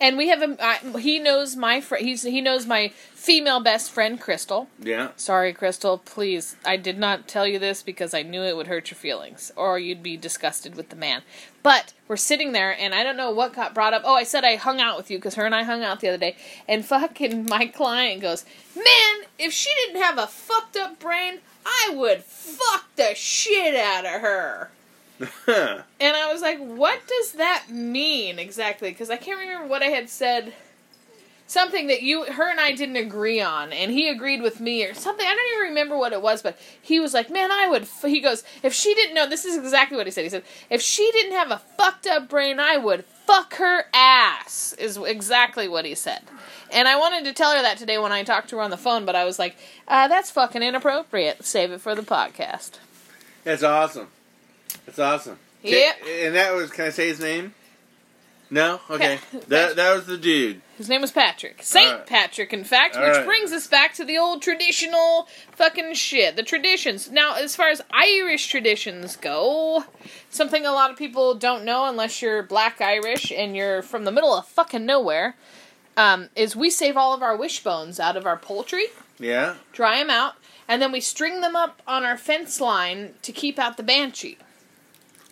And 0.00 0.16
we 0.16 0.28
have 0.28 0.42
a 0.42 0.56
I, 0.64 0.98
he 1.00 1.18
knows 1.18 1.56
my 1.56 1.80
fr- 1.80 1.96
he's 1.96 2.22
he 2.22 2.40
knows 2.40 2.66
my 2.66 2.88
female 3.14 3.58
best 3.60 3.90
friend 3.90 4.20
Crystal. 4.20 4.68
yeah, 4.78 5.08
Sorry 5.16 5.52
Crystal, 5.52 5.98
please. 5.98 6.54
I 6.64 6.76
did 6.76 6.98
not 6.98 7.26
tell 7.26 7.46
you 7.46 7.58
this 7.58 7.82
because 7.82 8.14
I 8.14 8.22
knew 8.22 8.42
it 8.42 8.56
would 8.56 8.68
hurt 8.68 8.90
your 8.90 8.96
feelings 8.96 9.50
or 9.56 9.78
you'd 9.78 10.02
be 10.02 10.16
disgusted 10.16 10.76
with 10.76 10.90
the 10.90 10.96
man. 10.96 11.22
But 11.64 11.94
we're 12.06 12.16
sitting 12.16 12.52
there 12.52 12.76
and 12.78 12.94
I 12.94 13.02
don't 13.02 13.16
know 13.16 13.32
what 13.32 13.54
got 13.54 13.74
brought 13.74 13.92
up. 13.92 14.02
Oh, 14.04 14.14
I 14.14 14.22
said 14.22 14.44
I 14.44 14.54
hung 14.54 14.80
out 14.80 14.96
with 14.96 15.10
you 15.10 15.18
because 15.18 15.34
her 15.34 15.44
and 15.46 15.54
I 15.54 15.64
hung 15.64 15.82
out 15.82 15.98
the 15.98 16.08
other 16.08 16.18
day 16.18 16.36
and 16.68 16.84
fucking 16.84 17.46
my 17.50 17.66
client 17.66 18.22
goes, 18.22 18.44
"Man, 18.76 19.26
if 19.38 19.52
she 19.52 19.70
didn't 19.74 20.00
have 20.00 20.18
a 20.18 20.28
fucked 20.28 20.76
up 20.76 21.00
brain, 21.00 21.40
I 21.66 21.92
would 21.94 22.22
fuck 22.22 22.84
the 22.94 23.14
shit 23.16 23.74
out 23.74 24.04
of 24.06 24.20
her." 24.20 24.70
And 26.00 26.16
I 26.16 26.32
was 26.32 26.42
like, 26.42 26.58
what 26.58 27.00
does 27.06 27.32
that 27.32 27.66
mean 27.70 28.38
exactly? 28.38 28.90
Because 28.90 29.10
I 29.10 29.16
can't 29.16 29.40
remember 29.40 29.66
what 29.66 29.82
I 29.82 29.86
had 29.86 30.08
said. 30.08 30.52
Something 31.48 31.86
that 31.86 32.02
you, 32.02 32.24
her 32.24 32.50
and 32.50 32.60
I 32.60 32.72
didn't 32.72 32.96
agree 32.96 33.40
on, 33.40 33.72
and 33.72 33.90
he 33.90 34.10
agreed 34.10 34.42
with 34.42 34.60
me 34.60 34.84
or 34.84 34.92
something. 34.92 35.24
I 35.26 35.34
don't 35.34 35.52
even 35.54 35.68
remember 35.70 35.96
what 35.96 36.12
it 36.12 36.20
was, 36.20 36.42
but 36.42 36.58
he 36.82 37.00
was 37.00 37.14
like, 37.14 37.30
man, 37.30 37.50
I 37.50 37.66
would. 37.68 37.82
F-. 37.82 38.02
He 38.02 38.20
goes, 38.20 38.44
if 38.62 38.74
she 38.74 38.94
didn't 38.94 39.14
know, 39.14 39.26
this 39.26 39.46
is 39.46 39.56
exactly 39.56 39.96
what 39.96 40.06
he 40.06 40.10
said. 40.10 40.24
He 40.24 40.28
said, 40.28 40.42
if 40.68 40.82
she 40.82 41.10
didn't 41.12 41.32
have 41.32 41.50
a 41.50 41.62
fucked 41.78 42.06
up 42.06 42.28
brain, 42.28 42.60
I 42.60 42.76
would 42.76 43.06
fuck 43.06 43.54
her 43.54 43.86
ass, 43.94 44.74
is 44.78 44.98
exactly 44.98 45.68
what 45.68 45.86
he 45.86 45.94
said. 45.94 46.20
And 46.70 46.86
I 46.86 46.96
wanted 46.98 47.24
to 47.24 47.32
tell 47.32 47.52
her 47.56 47.62
that 47.62 47.78
today 47.78 47.96
when 47.96 48.12
I 48.12 48.24
talked 48.24 48.50
to 48.50 48.56
her 48.56 48.62
on 48.62 48.70
the 48.70 48.76
phone, 48.76 49.06
but 49.06 49.16
I 49.16 49.24
was 49.24 49.38
like, 49.38 49.56
uh, 49.88 50.06
that's 50.06 50.30
fucking 50.30 50.62
inappropriate. 50.62 51.46
Save 51.46 51.72
it 51.72 51.80
for 51.80 51.94
the 51.94 52.02
podcast. 52.02 52.72
that's 53.44 53.62
awesome. 53.62 54.08
That's 54.88 54.98
awesome. 54.98 55.38
Yep. 55.62 55.96
And 56.08 56.34
that 56.34 56.54
was. 56.54 56.70
Can 56.70 56.86
I 56.86 56.90
say 56.90 57.08
his 57.08 57.20
name? 57.20 57.54
No. 58.50 58.80
Okay. 58.88 59.18
That 59.48 59.76
that 59.76 59.94
was 59.94 60.06
the 60.06 60.16
dude. 60.16 60.62
His 60.78 60.88
name 60.88 61.00
was 61.00 61.10
Patrick. 61.10 61.62
Saint 61.62 61.88
Alright. 61.90 62.06
Patrick, 62.06 62.52
in 62.52 62.64
fact, 62.64 62.94
which 62.96 63.04
Alright. 63.04 63.26
brings 63.26 63.52
us 63.52 63.66
back 63.66 63.94
to 63.94 64.04
the 64.04 64.16
old 64.16 64.40
traditional 64.42 65.26
fucking 65.52 65.94
shit. 65.94 66.36
The 66.36 66.42
traditions. 66.42 67.10
Now, 67.10 67.34
as 67.34 67.56
far 67.56 67.68
as 67.68 67.82
Irish 67.90 68.46
traditions 68.46 69.16
go, 69.16 69.84
something 70.30 70.64
a 70.64 70.72
lot 70.72 70.90
of 70.90 70.96
people 70.96 71.34
don't 71.34 71.64
know 71.64 71.86
unless 71.86 72.22
you're 72.22 72.42
black 72.42 72.80
Irish 72.80 73.32
and 73.32 73.56
you're 73.56 73.82
from 73.82 74.04
the 74.04 74.12
middle 74.12 74.32
of 74.34 74.46
fucking 74.46 74.86
nowhere, 74.86 75.34
um, 75.96 76.28
is 76.36 76.54
we 76.54 76.70
save 76.70 76.96
all 76.96 77.12
of 77.12 77.22
our 77.22 77.36
wishbones 77.36 77.98
out 77.98 78.16
of 78.16 78.24
our 78.24 78.36
poultry, 78.36 78.86
Yeah. 79.18 79.56
dry 79.72 79.98
them 79.98 80.10
out, 80.10 80.34
and 80.68 80.80
then 80.80 80.92
we 80.92 81.00
string 81.00 81.40
them 81.40 81.56
up 81.56 81.82
on 81.86 82.04
our 82.04 82.16
fence 82.16 82.60
line 82.60 83.14
to 83.22 83.32
keep 83.32 83.58
out 83.58 83.76
the 83.78 83.82
banshee. 83.82 84.38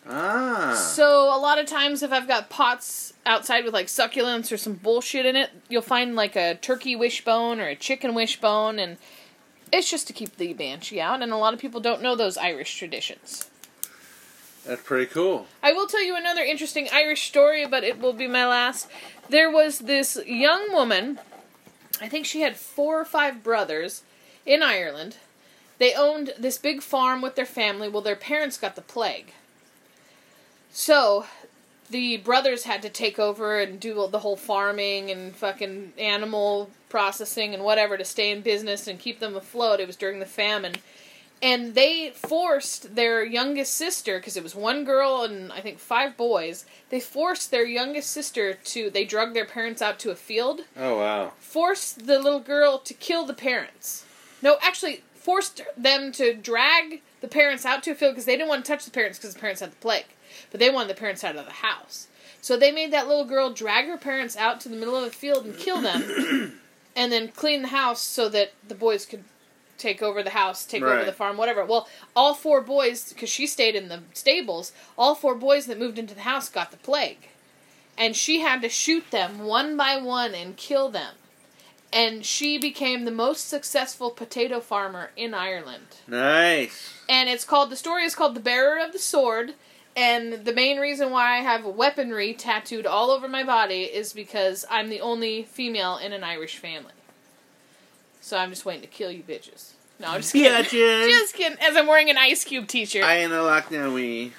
Ah. 0.09 0.73
So 0.73 1.35
a 1.35 1.39
lot 1.39 1.59
of 1.59 1.65
times, 1.65 2.01
if 2.01 2.11
I've 2.11 2.27
got 2.27 2.49
pots 2.49 3.13
outside 3.25 3.65
with 3.65 3.73
like 3.73 3.87
succulents 3.87 4.51
or 4.51 4.57
some 4.57 4.73
bullshit 4.73 5.25
in 5.25 5.35
it, 5.35 5.49
you'll 5.69 5.81
find 5.81 6.15
like 6.15 6.35
a 6.35 6.55
turkey 6.55 6.95
wishbone 6.95 7.59
or 7.59 7.67
a 7.67 7.75
chicken 7.75 8.13
wishbone, 8.15 8.79
and 8.79 8.97
it's 9.71 9.89
just 9.89 10.07
to 10.07 10.13
keep 10.13 10.37
the 10.37 10.53
banshee 10.53 11.01
out. 11.01 11.21
And 11.21 11.31
a 11.31 11.37
lot 11.37 11.53
of 11.53 11.59
people 11.59 11.81
don't 11.81 12.01
know 12.01 12.15
those 12.15 12.37
Irish 12.37 12.77
traditions. 12.77 13.49
That's 14.65 14.83
pretty 14.83 15.05
cool. 15.05 15.47
I 15.63 15.71
will 15.71 15.87
tell 15.87 16.03
you 16.03 16.15
another 16.17 16.41
interesting 16.41 16.89
Irish 16.91 17.27
story, 17.27 17.65
but 17.65 17.83
it 17.85 17.99
will 17.99 18.13
be 18.13 18.27
my 18.27 18.45
last. 18.45 18.89
There 19.29 19.49
was 19.49 19.79
this 19.79 20.17
young 20.25 20.73
woman, 20.73 21.19
I 22.01 22.09
think 22.09 22.25
she 22.25 22.41
had 22.41 22.57
four 22.57 22.99
or 22.99 23.05
five 23.05 23.43
brothers 23.43 24.03
in 24.45 24.61
Ireland. 24.61 25.17
They 25.77 25.93
owned 25.93 26.33
this 26.37 26.57
big 26.57 26.81
farm 26.81 27.21
with 27.21 27.35
their 27.35 27.45
family. 27.45 27.87
Well, 27.87 28.01
their 28.01 28.15
parents 28.15 28.57
got 28.57 28.75
the 28.75 28.81
plague. 28.81 29.31
So, 30.79 31.25
the 31.89 32.17
brothers 32.17 32.65
had 32.65 32.83
to 32.83 32.89
take 32.89 33.17
over 33.17 33.59
and 33.59 33.79
do 33.79 34.07
the 34.11 34.19
whole 34.19 34.35
farming 34.35 35.09
and 35.09 35.35
fucking 35.35 35.93
animal 35.97 36.69
processing 36.87 37.55
and 37.55 37.63
whatever 37.63 37.97
to 37.97 38.05
stay 38.05 38.29
in 38.29 38.41
business 38.41 38.85
and 38.87 38.99
keep 38.99 39.19
them 39.19 39.35
afloat. 39.35 39.79
It 39.79 39.87
was 39.87 39.95
during 39.95 40.19
the 40.19 40.27
famine 40.27 40.75
and 41.41 41.73
they 41.73 42.11
forced 42.11 42.93
their 42.95 43.25
youngest 43.25 43.73
sister 43.73 44.19
because 44.19 44.37
it 44.37 44.43
was 44.43 44.55
one 44.55 44.83
girl 44.83 45.23
and 45.23 45.51
i 45.51 45.61
think 45.61 45.77
five 45.77 46.17
boys 46.17 46.65
they 46.89 46.99
forced 46.99 47.51
their 47.51 47.65
youngest 47.65 48.09
sister 48.09 48.55
to 48.55 48.89
they 48.89 49.05
drug 49.05 49.35
their 49.35 49.45
parents 49.45 49.79
out 49.79 49.99
to 49.99 50.09
a 50.09 50.15
field 50.15 50.61
Oh 50.75 50.97
wow. 50.97 51.31
forced 51.37 52.07
the 52.07 52.17
little 52.17 52.39
girl 52.39 52.79
to 52.79 52.93
kill 52.95 53.23
the 53.23 53.35
parents 53.35 54.03
no 54.41 54.57
actually 54.63 55.03
forced 55.13 55.61
them 55.77 56.11
to 56.13 56.33
drag 56.33 57.01
the 57.21 57.27
parents 57.27 57.65
out 57.67 57.83
to 57.83 57.91
a 57.91 57.95
field 57.95 58.13
because 58.13 58.25
they 58.25 58.35
didn't 58.35 58.49
want 58.49 58.65
to 58.65 58.71
touch 58.71 58.85
the 58.85 58.91
parents 58.91 59.19
because 59.19 59.35
the 59.35 59.39
parents 59.39 59.61
had 59.61 59.73
the 59.73 59.75
plague 59.75 60.05
but 60.51 60.59
they 60.59 60.69
wanted 60.69 60.89
the 60.89 60.99
parents 60.99 61.23
out 61.23 61.35
of 61.35 61.45
the 61.45 61.51
house 61.51 62.07
so 62.41 62.55
they 62.55 62.71
made 62.71 62.91
that 62.93 63.07
little 63.07 63.25
girl 63.25 63.51
drag 63.51 63.87
her 63.87 63.97
parents 63.97 64.37
out 64.37 64.61
to 64.61 64.69
the 64.69 64.75
middle 64.75 64.95
of 64.95 65.03
the 65.03 65.11
field 65.11 65.45
and 65.45 65.57
kill 65.57 65.81
them 65.81 66.59
and 66.95 67.11
then 67.11 67.29
clean 67.29 67.61
the 67.61 67.67
house 67.69 68.01
so 68.01 68.29
that 68.29 68.53
the 68.67 68.75
boys 68.75 69.05
could 69.05 69.23
take 69.77 70.01
over 70.01 70.23
the 70.23 70.31
house, 70.31 70.65
take 70.65 70.81
over 70.81 71.05
the 71.05 71.11
farm, 71.11 71.37
whatever. 71.37 71.63
Well, 71.63 71.87
all 72.15 72.33
four 72.33 72.61
boys, 72.61 73.11
because 73.13 73.29
she 73.29 73.47
stayed 73.47 73.75
in 73.75 73.89
the 73.89 74.01
stables, 74.13 74.71
all 74.97 75.15
four 75.15 75.35
boys 75.35 75.67
that 75.67 75.79
moved 75.79 75.99
into 75.99 76.15
the 76.15 76.21
house 76.21 76.49
got 76.49 76.71
the 76.71 76.77
plague. 76.77 77.29
And 77.97 78.15
she 78.15 78.41
had 78.41 78.61
to 78.61 78.69
shoot 78.69 79.09
them 79.11 79.39
one 79.39 79.77
by 79.77 79.97
one 79.97 80.35
and 80.35 80.57
kill 80.57 80.89
them. 80.89 81.15
And 81.91 82.25
she 82.25 82.57
became 82.57 83.05
the 83.05 83.11
most 83.11 83.47
successful 83.47 84.09
potato 84.09 84.59
farmer 84.59 85.11
in 85.15 85.33
Ireland. 85.33 85.97
Nice. 86.07 86.93
And 87.07 87.29
it's 87.29 87.45
called, 87.45 87.69
the 87.69 87.75
story 87.75 88.03
is 88.03 88.13
called 88.13 88.35
The 88.35 88.41
Bearer 88.41 88.83
of 88.83 88.91
the 88.91 88.99
Sword. 88.99 89.53
And 89.97 90.45
the 90.45 90.53
main 90.53 90.77
reason 90.77 91.09
why 91.09 91.37
I 91.37 91.41
have 91.41 91.65
weaponry 91.65 92.35
tattooed 92.35 92.85
all 92.85 93.09
over 93.09 93.27
my 93.27 93.43
body 93.43 93.81
is 93.81 94.13
because 94.13 94.63
I'm 94.69 94.89
the 94.89 95.01
only 95.01 95.41
female 95.41 95.97
in 95.97 96.13
an 96.13 96.23
Irish 96.23 96.57
family. 96.57 96.93
So 98.21 98.37
I'm 98.37 98.51
just 98.51 98.63
waiting 98.63 98.83
to 98.83 98.87
kill 98.87 99.09
you 99.09 99.23
bitches. 99.23 99.71
No, 99.99 100.09
I'm 100.09 100.21
just 100.21 100.33
kidding. 100.33 100.51
Bitches. 100.51 101.07
Just 101.07 101.33
kidding. 101.33 101.57
As 101.59 101.75
I'm 101.75 101.87
wearing 101.87 102.11
an 102.11 102.17
Ice 102.19 102.43
Cube 102.43 102.67
t-shirt. 102.67 103.03
I 103.03 103.17
ain't 103.17 103.33
a 103.33 103.37
lockdown 103.37 103.95
wee. 103.95 104.31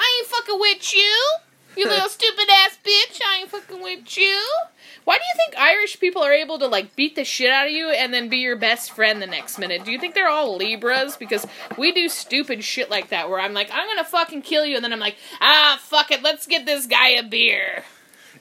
I 0.00 0.18
ain't 0.18 0.28
fucking 0.28 0.58
with 0.58 0.92
you. 0.92 1.26
You 1.76 1.88
little 1.88 2.08
stupid 2.08 2.48
ass 2.50 2.78
bitch. 2.84 3.20
I 3.24 3.38
ain't 3.42 3.50
fucking 3.50 3.80
with 3.80 4.18
you. 4.18 4.44
Why 5.04 5.18
do 5.18 5.22
you 5.22 5.34
think 5.36 5.58
Irish 5.58 6.00
people 6.00 6.22
are 6.22 6.32
able 6.32 6.58
to 6.58 6.66
like 6.66 6.96
beat 6.96 7.14
the 7.14 7.24
shit 7.24 7.50
out 7.50 7.66
of 7.66 7.72
you 7.72 7.90
and 7.90 8.12
then 8.12 8.28
be 8.28 8.38
your 8.38 8.56
best 8.56 8.92
friend 8.92 9.20
the 9.20 9.26
next 9.26 9.58
minute? 9.58 9.84
Do 9.84 9.92
you 9.92 9.98
think 9.98 10.14
they're 10.14 10.28
all 10.28 10.56
Libras? 10.56 11.16
Because 11.16 11.46
we 11.76 11.92
do 11.92 12.08
stupid 12.08 12.64
shit 12.64 12.90
like 12.90 13.10
that 13.10 13.28
where 13.28 13.40
I'm 13.40 13.52
like, 13.52 13.70
I'm 13.72 13.86
gonna 13.86 14.04
fucking 14.04 14.42
kill 14.42 14.64
you, 14.64 14.76
and 14.76 14.84
then 14.84 14.92
I'm 14.92 15.00
like, 15.00 15.16
ah, 15.40 15.78
fuck 15.80 16.10
it, 16.10 16.22
let's 16.22 16.46
get 16.46 16.66
this 16.66 16.86
guy 16.86 17.10
a 17.10 17.22
beer. 17.22 17.84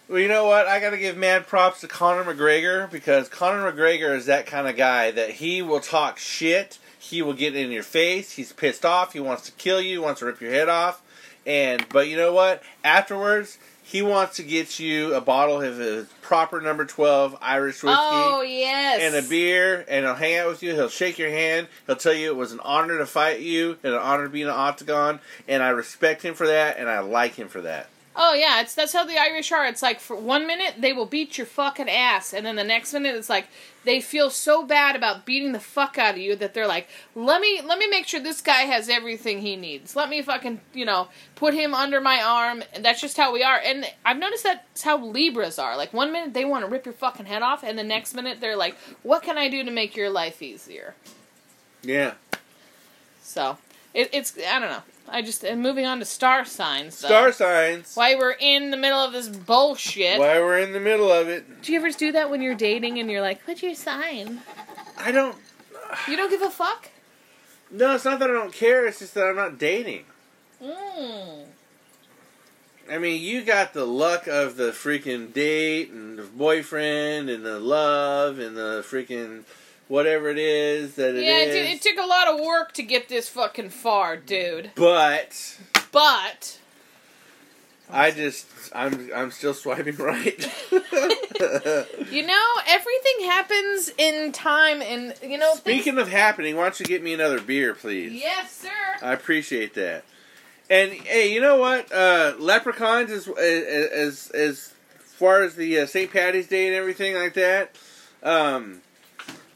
Well, 0.08 0.20
you 0.20 0.28
know 0.28 0.46
what? 0.46 0.68
I 0.68 0.80
got 0.82 0.90
to 0.90 0.98
give 0.98 1.16
mad 1.16 1.48
props 1.48 1.80
to 1.82 1.88
Conor 1.88 2.26
McGregor 2.26 2.92
because 2.92 3.30
Conor 3.30 3.72
McGregor 3.72 4.16
is 4.16 4.26
that 4.26 4.46
kind 4.46 4.68
of 4.68 4.76
guy 4.76 5.12
that 5.12 5.32
he 5.32 5.62
will 5.62 5.80
talk 5.80 6.18
shit. 6.18 6.78
He 7.00 7.22
will 7.22 7.34
get 7.34 7.56
in 7.56 7.72
your 7.72 7.84
face. 7.84 8.34
He's 8.34 8.52
pissed 8.52 8.86
off. 8.86 9.14
He 9.14 9.22
wants 9.22 9.44
to 9.44 9.54
kill 9.54 9.80
you. 9.80 9.92
He 9.92 9.98
wants 9.98 10.20
to 10.20 10.26
rip 10.26 10.42
your 10.42 10.52
head 10.52 10.68
off. 10.68 11.02
And 11.46 11.88
but 11.90 12.10
you 12.10 12.18
know 12.18 12.34
what? 12.34 12.64
Afterwards, 12.84 13.58
he 13.84 14.02
wants 14.02 14.38
to 14.38 14.44
get 14.44 14.80
you 14.80 15.14
a 15.14 15.22
bottle 15.22 15.62
of 15.62 15.78
his 15.78 16.08
proper 16.22 16.62
number 16.62 16.86
twelve 16.86 17.38
Irish 17.42 17.84
whiskey. 17.84 18.00
Oh 18.00 18.42
yes. 18.42 19.02
and 19.02 19.16
a 19.26 19.28
beer, 19.28 19.86
and 19.88 20.06
he'll 20.06 20.16
hang 20.16 20.38
out 20.38 20.48
with 20.48 20.64
you. 20.64 20.74
He'll 20.74 20.90
shake 20.90 21.20
your 21.20 21.30
hand. 21.30 21.68
He'll 21.86 21.96
tell 21.96 22.14
you 22.14 22.30
it 22.32 22.36
was 22.36 22.52
an 22.54 22.60
honor 22.62 22.98
to 22.98 23.06
fight 23.06 23.42
you 23.42 23.78
and 23.84 23.94
an 23.94 24.00
honor 24.00 24.24
to 24.24 24.30
be 24.30 24.42
in 24.42 24.48
an 24.48 24.54
octagon. 24.56 25.20
And 25.48 25.62
I 25.62 25.70
respect 25.70 26.24
him 26.24 26.34
for 26.34 26.48
that, 26.48 26.78
and 26.78 26.90
I 26.90 27.00
like 27.00 27.36
him 27.36 27.50
for 27.50 27.62
that. 27.62 27.90
Oh 28.16 28.34
yeah, 28.34 28.62
it's 28.62 28.76
that's 28.76 28.94
how 28.94 29.06
the 29.06 29.18
Irish 29.18 29.52
are. 29.52 29.66
It's 29.66 29.82
like 29.82 30.00
for 30.00 30.16
one 30.16 30.46
minute 30.46 30.76
they 30.78 30.94
will 30.94 31.08
beat 31.08 31.38
your 31.38 31.48
fucking 31.48 31.90
ass, 31.90 32.34
and 32.34 32.46
then 32.46 32.56
the 32.56 32.64
next 32.64 32.94
minute 32.94 33.16
it's 33.16 33.30
like 33.30 33.48
they 33.86 34.00
feel 34.00 34.30
so 34.30 34.64
bad 34.64 34.96
about 34.96 35.26
beating 35.26 35.52
the 35.52 35.60
fuck 35.60 35.98
out 35.98 36.14
of 36.14 36.20
you 36.20 36.36
that 36.36 36.54
they're 36.54 36.68
like, 36.68 36.88
let 37.16 37.42
me 37.42 37.62
let 37.66 37.80
me 37.80 37.88
make 37.88 38.06
sure 38.06 38.20
this 38.20 38.42
guy 38.42 38.62
has 38.62 38.88
everything 38.88 39.42
he 39.42 39.56
needs. 39.56 39.96
Let 39.96 40.10
me 40.10 40.22
fucking 40.22 40.62
you 40.74 40.86
know 40.86 41.08
put 41.36 41.56
him 41.56 41.74
under 41.74 42.00
my 42.00 42.22
arm. 42.22 42.64
And 42.74 42.86
that's 42.86 43.02
just 43.02 43.18
how 43.18 43.34
we 43.34 43.44
are. 43.44 43.60
And 43.60 43.86
I've 44.06 44.20
noticed 44.20 44.44
that's 44.44 44.84
how 44.84 45.04
Libras 45.04 45.58
are. 45.58 45.76
Like 45.76 45.92
one 45.92 46.12
minute 46.12 46.36
they 46.36 46.46
want 46.46 46.66
to 46.66 46.72
rip 46.72 46.86
your 46.86 46.94
fucking 46.94 47.26
head 47.26 47.42
off, 47.42 47.64
and 47.64 47.80
the 47.80 47.84
next 47.84 48.14
minute 48.14 48.40
they're 48.40 48.56
like, 48.56 48.76
what 49.02 49.24
can 49.24 49.40
I 49.40 49.50
do 49.50 49.64
to 49.64 49.72
make 49.72 49.96
your 49.96 50.12
life 50.12 50.42
easier? 50.42 50.94
Yeah. 51.82 52.14
So 53.24 53.58
it, 53.94 54.10
it's 54.12 54.38
I 54.38 54.60
don't 54.60 54.70
know. 54.70 54.84
I 55.08 55.22
just 55.22 55.44
and 55.44 55.62
moving 55.62 55.86
on 55.86 56.00
to 56.00 56.06
star 56.06 56.46
signs. 56.46 57.00
Though. 57.00 57.08
Star 57.08 57.32
signs. 57.32 57.96
Why 57.96 58.16
we're 58.16 58.36
in 58.40 58.72
the 58.72 58.78
middle 58.78 59.00
of 59.00 59.12
this 59.12 59.28
bullshit. 59.28 60.20
Why 60.20 60.40
we're 60.40 60.60
in 60.60 60.74
the 60.74 60.80
middle 60.80 61.12
of 61.12 61.28
it. 61.28 61.62
Do 61.62 61.72
you 61.72 61.80
ever 61.80 61.92
do 61.92 62.12
that 62.14 62.30
when 62.30 62.42
you're 62.42 62.56
dating 62.56 63.00
and 63.00 63.10
you're 63.12 63.22
like, 63.22 63.46
"What's 63.48 63.62
your 63.62 63.76
sign?" 63.76 64.42
I 64.98 65.12
don't. 65.12 65.36
You 66.08 66.16
don't 66.16 66.30
give 66.30 66.42
a 66.42 66.50
fuck. 66.50 66.90
No, 67.70 67.96
it's 67.96 68.06
not 68.06 68.20
that 68.20 68.30
I 68.30 68.34
don't 68.34 68.54
care. 68.54 68.86
It's 68.86 69.00
just 69.00 69.14
that 69.16 69.26
I'm 69.26 69.36
not 69.36 69.58
dating. 69.58 70.06
Mm. 70.64 71.46
I 72.90 72.98
mean, 72.98 73.22
you 73.22 73.44
got 73.44 73.74
the 73.74 73.86
luck 73.86 74.28
of 74.28 74.58
the 74.58 74.72
freaking 74.72 75.34
date 75.34 75.90
and 75.90 76.20
the 76.20 76.24
boyfriend 76.24 77.30
and 77.30 77.46
the 77.46 77.60
love 77.60 78.40
and 78.40 78.58
the 78.58 78.84
freaking 78.86 79.44
whatever 79.88 80.30
it 80.30 80.38
is 80.38 80.96
that 80.96 81.16
it 81.16 81.24
yeah, 81.24 81.38
it, 81.40 81.48
is. 81.50 81.56
did, 81.56 81.76
it 81.76 81.82
took 81.82 82.04
a 82.04 82.08
lot 82.08 82.28
of 82.28 82.40
work 82.40 82.74
to 82.74 82.84
get 82.84 83.10
this 83.10 83.30
fucking 83.30 83.70
far, 83.70 84.18
dude. 84.18 84.72
but 84.76 85.58
But 85.92 86.60
I 87.90 88.12
just 88.12 88.48
I'm 88.74 89.10
I'm 89.16 89.32
still 89.32 89.54
swiping 89.54 89.96
right. 89.98 90.40
you 90.72 92.26
know, 92.26 92.46
everything 92.68 93.26
happens 93.26 93.92
in 93.98 94.32
time, 94.32 94.82
and 94.82 95.14
you 95.22 95.38
know. 95.38 95.50
things- 95.56 95.60
Speaking 95.84 95.98
of 96.00 96.08
happening, 96.10 96.56
why 96.56 96.64
don't 96.64 96.80
you 96.80 96.86
get 96.86 97.04
me 97.04 97.14
another 97.14 97.40
beer, 97.42 97.74
please? 97.74 98.14
yes, 98.14 98.52
sir. 98.62 98.70
I 99.02 99.14
appreciate 99.14 99.74
that. 99.76 100.04
And 100.70 100.92
hey, 100.94 101.34
you 101.34 101.42
know 101.42 101.58
what? 101.58 101.92
Uh, 101.92 102.34
leprechauns 102.40 103.12
as 103.12 103.28
as 103.28 104.32
as 104.34 104.74
far 104.98 105.44
as 105.44 105.56
the 105.56 105.80
uh, 105.80 105.86
St. 105.86 106.10
Patty's 106.12 106.48
Day 106.48 106.68
and 106.68 106.76
everything 106.76 107.16
like 107.16 107.34
that. 107.34 107.76
Um, 108.24 108.82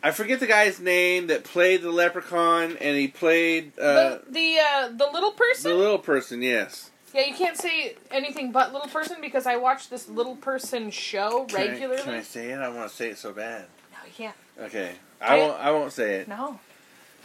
I 0.03 0.11
forget 0.11 0.39
the 0.39 0.47
guy's 0.47 0.79
name 0.79 1.27
that 1.27 1.43
played 1.43 1.81
the 1.81 1.91
leprechaun, 1.91 2.77
and 2.79 2.95
he 2.97 3.07
played 3.07 3.77
uh, 3.79 3.83
the 3.83 4.21
the 4.29 4.57
uh, 4.59 4.87
the 4.89 5.09
little 5.11 5.31
person. 5.31 5.71
the 5.71 5.77
little 5.77 5.97
person. 5.99 6.41
Yes. 6.41 6.91
yeah, 7.13 7.25
you 7.25 7.33
can't 7.33 7.57
say 7.57 7.95
anything 8.11 8.51
but 8.51 8.73
little 8.73 8.87
person 8.89 9.17
because 9.21 9.45
I 9.47 9.55
watch 9.55 9.89
this 9.89 10.07
little 10.07 10.35
person 10.35 10.91
show 10.91 11.45
Can 11.45 11.59
I- 11.59 11.67
regularly. 11.71 12.01
Can 12.03 12.13
I, 12.13 12.21
say 12.21 12.51
it? 12.51 12.59
I 12.59 12.69
want 12.69 12.89
to 12.89 12.95
say 12.95 13.09
it 13.09 13.17
so 13.17 13.33
bad. 13.33 13.65
No, 13.91 13.97
you 14.05 14.11
can't. 14.15 14.35
Okay, 14.61 14.93
I 15.21 15.35
I- 15.35 15.37
won't. 15.39 15.59
I 15.59 15.71
won't 15.71 15.91
say 15.93 16.15
it. 16.15 16.27
No, 16.27 16.59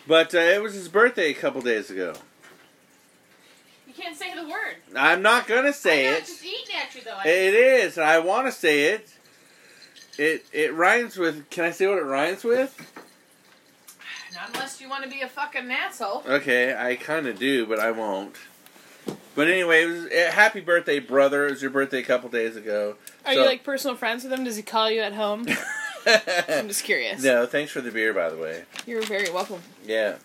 But 0.06 0.34
uh, 0.34 0.38
it 0.38 0.62
was 0.62 0.72
his 0.74 0.88
birthday 0.88 1.30
a 1.30 1.34
couple 1.34 1.60
days 1.60 1.90
ago. 1.90 2.14
you 3.86 3.92
can't 3.92 4.16
say 4.16 4.34
the 4.34 4.48
word. 4.48 4.76
I'm 4.96 5.20
not 5.22 5.46
gonna 5.46 5.72
say 5.74 6.06
I 6.08 6.10
know, 6.10 6.16
it. 6.16 6.20
it's 6.20 6.28
Just 6.30 6.44
eating 6.44 6.74
at 6.82 6.94
you 6.94 7.02
though. 7.02 7.16
I- 7.22 7.28
It 7.28 7.54
is. 7.54 7.98
I 7.98 8.18
want 8.18 8.46
to 8.46 8.52
say 8.52 8.84
it. 8.94 9.08
It 10.18 10.44
it 10.52 10.74
rhymes 10.74 11.16
with. 11.16 11.48
Can 11.50 11.64
I 11.64 11.70
say 11.70 11.86
what 11.86 11.98
it 11.98 12.04
rhymes 12.04 12.44
with? 12.44 12.76
Not 14.34 14.48
unless 14.54 14.80
you 14.80 14.88
want 14.88 15.04
to 15.04 15.10
be 15.10 15.20
a 15.20 15.28
fucking 15.28 15.70
asshole. 15.70 16.22
Okay, 16.26 16.74
I 16.74 16.96
kind 16.96 17.26
of 17.26 17.38
do, 17.38 17.66
but 17.66 17.78
I 17.78 17.90
won't. 17.90 18.34
But 19.34 19.48
anyway, 19.48 19.82
it 19.84 19.86
was, 19.86 20.06
eh, 20.10 20.30
happy 20.30 20.60
birthday, 20.60 20.98
brother! 20.98 21.46
It 21.46 21.50
was 21.52 21.62
your 21.62 21.70
birthday 21.70 21.98
a 22.00 22.02
couple 22.02 22.28
days 22.28 22.56
ago. 22.56 22.96
Are 23.26 23.32
So- 23.34 23.40
you 23.40 23.46
like 23.46 23.64
personal 23.64 23.96
friends 23.96 24.24
with 24.24 24.32
him? 24.32 24.44
Does 24.44 24.56
he 24.56 24.62
call 24.62 24.90
you 24.90 25.00
at 25.00 25.12
home? 25.14 25.46
I'm 26.06 26.68
just 26.68 26.84
curious. 26.84 27.22
no, 27.22 27.46
thanks 27.46 27.70
for 27.72 27.80
the 27.80 27.90
beer, 27.90 28.12
by 28.12 28.28
the 28.30 28.36
way. 28.36 28.64
You're 28.86 29.02
very 29.02 29.30
welcome. 29.30 29.60
Yeah, 29.86 30.16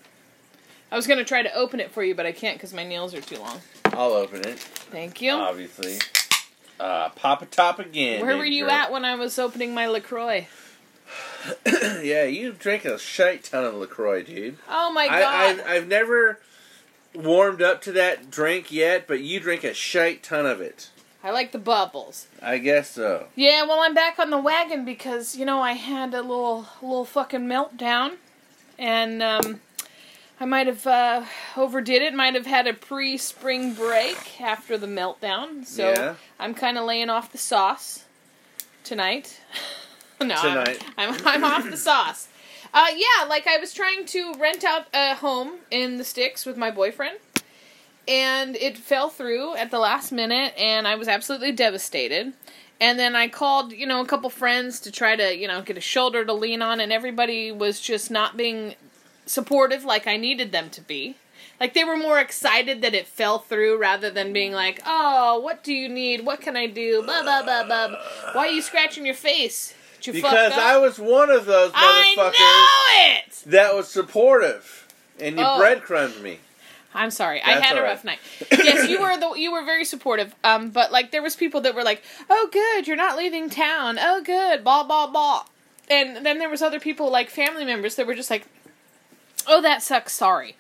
I 0.92 0.96
was 0.96 1.06
gonna 1.08 1.24
try 1.26 1.42
to 1.44 1.54
open 1.54 1.80
it 1.80 1.92
for 1.92 2.04
you, 2.04 2.16
but 2.16 2.26
I 2.26 2.32
can't 2.32 2.58
because 2.58 2.74
my 2.74 2.84
nails 2.86 3.14
are 3.14 3.22
too 3.22 3.38
long. 3.40 3.62
I'll 3.86 4.14
open 4.14 4.46
it. 4.46 4.60
Thank 4.60 5.22
you. 5.22 5.32
Obviously. 5.34 6.00
Uh, 6.80 7.10
pop 7.10 7.42
a 7.42 7.46
top 7.46 7.80
again. 7.80 8.22
Where 8.26 8.38
were 8.38 8.46
you 8.46 8.66
girl. 8.66 8.72
at 8.72 8.92
when 8.92 9.04
I 9.04 9.16
was 9.16 9.40
opening 9.40 9.74
my 9.74 9.88
Lacroix? 9.88 10.48
yeah, 11.66 12.26
you 12.26 12.52
drank 12.52 12.86
a 12.86 13.00
shite 13.00 13.46
ton 13.46 13.64
of 13.64 13.76
Lacroix, 13.76 14.24
dude. 14.24 14.58
Oh 14.70 14.92
my 14.92 15.08
god! 15.08 15.62
I, 15.66 15.76
I've 15.76 15.88
never 15.88 16.40
warmed 17.16 17.62
up 17.62 17.82
to 17.84 17.92
that 17.94 18.30
drink 18.30 18.72
yet, 18.72 19.08
but 19.08 19.22
you 19.22 19.40
drink 19.40 19.64
a 19.64 19.74
shite 19.74 20.24
ton 20.24 20.46
of 20.46 20.62
it. 20.62 20.90
I 21.24 21.32
like 21.32 21.52
the 21.52 21.60
bubbles. 21.60 22.28
I 22.42 22.58
guess 22.58 22.92
so. 22.92 23.28
Yeah, 23.36 23.64
well, 23.64 23.80
I'm 23.82 23.94
back 23.94 24.20
on 24.20 24.30
the 24.30 24.38
wagon 24.38 24.86
because 24.86 25.36
you 25.36 25.46
know 25.46 25.62
I 25.62 25.74
had 25.74 26.14
a 26.14 26.22
little 26.22 26.68
little 26.82 27.06
fucking 27.06 27.48
meltdown, 27.48 28.18
and 28.78 29.24
um, 29.24 29.62
I 30.40 30.46
might 30.46 30.68
have 30.68 30.86
uh, 30.86 31.24
overdid 31.56 32.02
it. 32.02 32.14
Might 32.14 32.36
have 32.36 32.46
had 32.46 32.68
a 32.68 32.74
pre-spring 32.74 33.74
break 33.74 34.40
after 34.40 34.78
the 34.78 34.88
meltdown, 34.88 35.66
so 35.66 35.90
Yeah. 35.92 36.16
I'm 36.40 36.54
kind 36.54 36.78
of 36.78 36.86
laying 36.86 37.10
off 37.10 37.32
the 37.32 37.38
sauce 37.40 38.06
tonight. 38.84 39.40
no, 40.22 40.36
I'm- 40.36 40.78
I'm, 40.98 41.16
I'm 41.26 41.44
off 41.44 41.70
the 41.70 41.78
sauce. 41.78 42.28
Uh, 42.74 42.88
yeah, 42.96 43.26
like 43.28 43.48
I 43.48 43.58
was 43.58 43.74
trying 43.74 44.06
to 44.08 44.34
rent 44.38 44.64
out 44.64 44.86
a 44.94 45.16
home 45.16 45.54
in 45.72 45.98
the 45.98 46.04
sticks 46.04 46.46
with 46.46 46.58
my 46.58 46.70
boyfriend, 46.70 47.18
and 48.08 48.56
it 48.58 48.78
fell 48.78 49.10
through 49.10 49.56
at 49.56 49.72
the 49.72 49.80
last 49.80 50.12
minute, 50.12 50.54
and 50.58 50.88
I 50.88 50.96
was 50.96 51.08
absolutely 51.08 51.52
devastated. 51.54 52.34
And 52.80 53.00
then 53.00 53.16
I 53.16 53.28
called, 53.28 53.72
you 53.74 53.88
know, 53.88 54.02
a 54.02 54.06
couple 54.06 54.30
friends 54.30 54.80
to 54.82 54.92
try 54.92 55.16
to, 55.16 55.36
you 55.36 55.48
know, 55.48 55.64
get 55.64 55.78
a 55.78 55.82
shoulder 55.82 56.24
to 56.24 56.34
lean 56.34 56.62
on, 56.62 56.80
and 56.80 56.94
everybody 56.94 57.52
was 57.52 57.80
just 57.80 58.12
not 58.12 58.38
being 58.38 58.76
supportive 59.28 59.84
like 59.86 60.08
I 60.08 60.18
needed 60.18 60.52
them 60.52 60.70
to 60.72 60.82
be. 60.82 61.16
Like 61.60 61.74
they 61.74 61.84
were 61.84 61.98
more 61.98 62.20
excited 62.20 62.82
that 62.82 62.94
it 62.94 63.08
fell 63.08 63.40
through 63.40 63.78
rather 63.80 64.10
than 64.12 64.32
being 64.34 64.52
like, 64.54 64.82
"Oh, 64.86 65.40
what 65.40 65.64
do 65.64 65.74
you 65.74 65.90
need? 65.90 66.26
What 66.26 66.42
can 66.42 66.56
I 66.56 66.68
do?" 66.68 67.02
Blah 67.04 67.24
blah 67.24 67.44
blah 67.44 67.64
blah. 67.66 67.96
Why 68.34 68.48
are 68.48 68.52
you 68.52 68.62
scratching 68.62 69.06
your 69.06 69.16
face? 69.16 69.74
You 70.04 70.14
Because? 70.14 70.54
I 70.54 70.78
was 70.78 71.00
one 71.00 71.30
of 71.32 71.46
those 71.46 71.72
I 71.74 72.16
motherfuckers 72.16 72.40
know 72.40 73.16
it. 73.18 73.52
that 73.52 73.76
was 73.76 73.88
supportive, 73.90 74.88
and 75.20 75.38
you 75.38 75.44
Oh. 75.46 75.58
breadcrumbed 75.58 76.22
me. 76.22 76.40
I'm 76.94 77.12
sorry. 77.12 77.42
I 77.42 77.52
had 77.60 77.74
a 77.74 77.78
all 77.80 77.84
right. 77.84 77.90
rough 77.90 78.04
night. 78.06 78.20
yes, 78.52 78.88
you 78.90 79.02
were 79.02 79.18
the 79.18 79.32
you 79.34 79.52
were 79.52 79.64
very 79.66 79.84
supportive. 79.86 80.34
Um, 80.44 80.70
but 80.70 80.92
like 80.92 81.12
there 81.12 81.22
was 81.24 81.36
people 81.36 81.62
that 81.62 81.74
were 81.76 81.84
like, 81.84 82.04
"Oh, 82.30 82.50
good, 82.52 82.88
you're 82.88 82.96
not 82.96 83.18
leaving 83.18 83.50
town. 83.50 83.98
Oh, 84.00 84.22
good, 84.22 84.64
blah 84.64 84.84
blah 84.84 85.08
blah." 85.08 85.46
And 85.90 86.26
then 86.26 86.38
there 86.40 86.50
was 86.50 86.62
other 86.62 86.80
people 86.80 87.10
like 87.12 87.30
family 87.30 87.66
members 87.66 87.96
that 87.96 88.06
were 88.08 88.16
just 88.16 88.30
like, 88.30 88.46
"Oh, 89.48 89.62
that 89.62 89.82
sucks. 89.82 90.14
Sorry." 90.14 90.56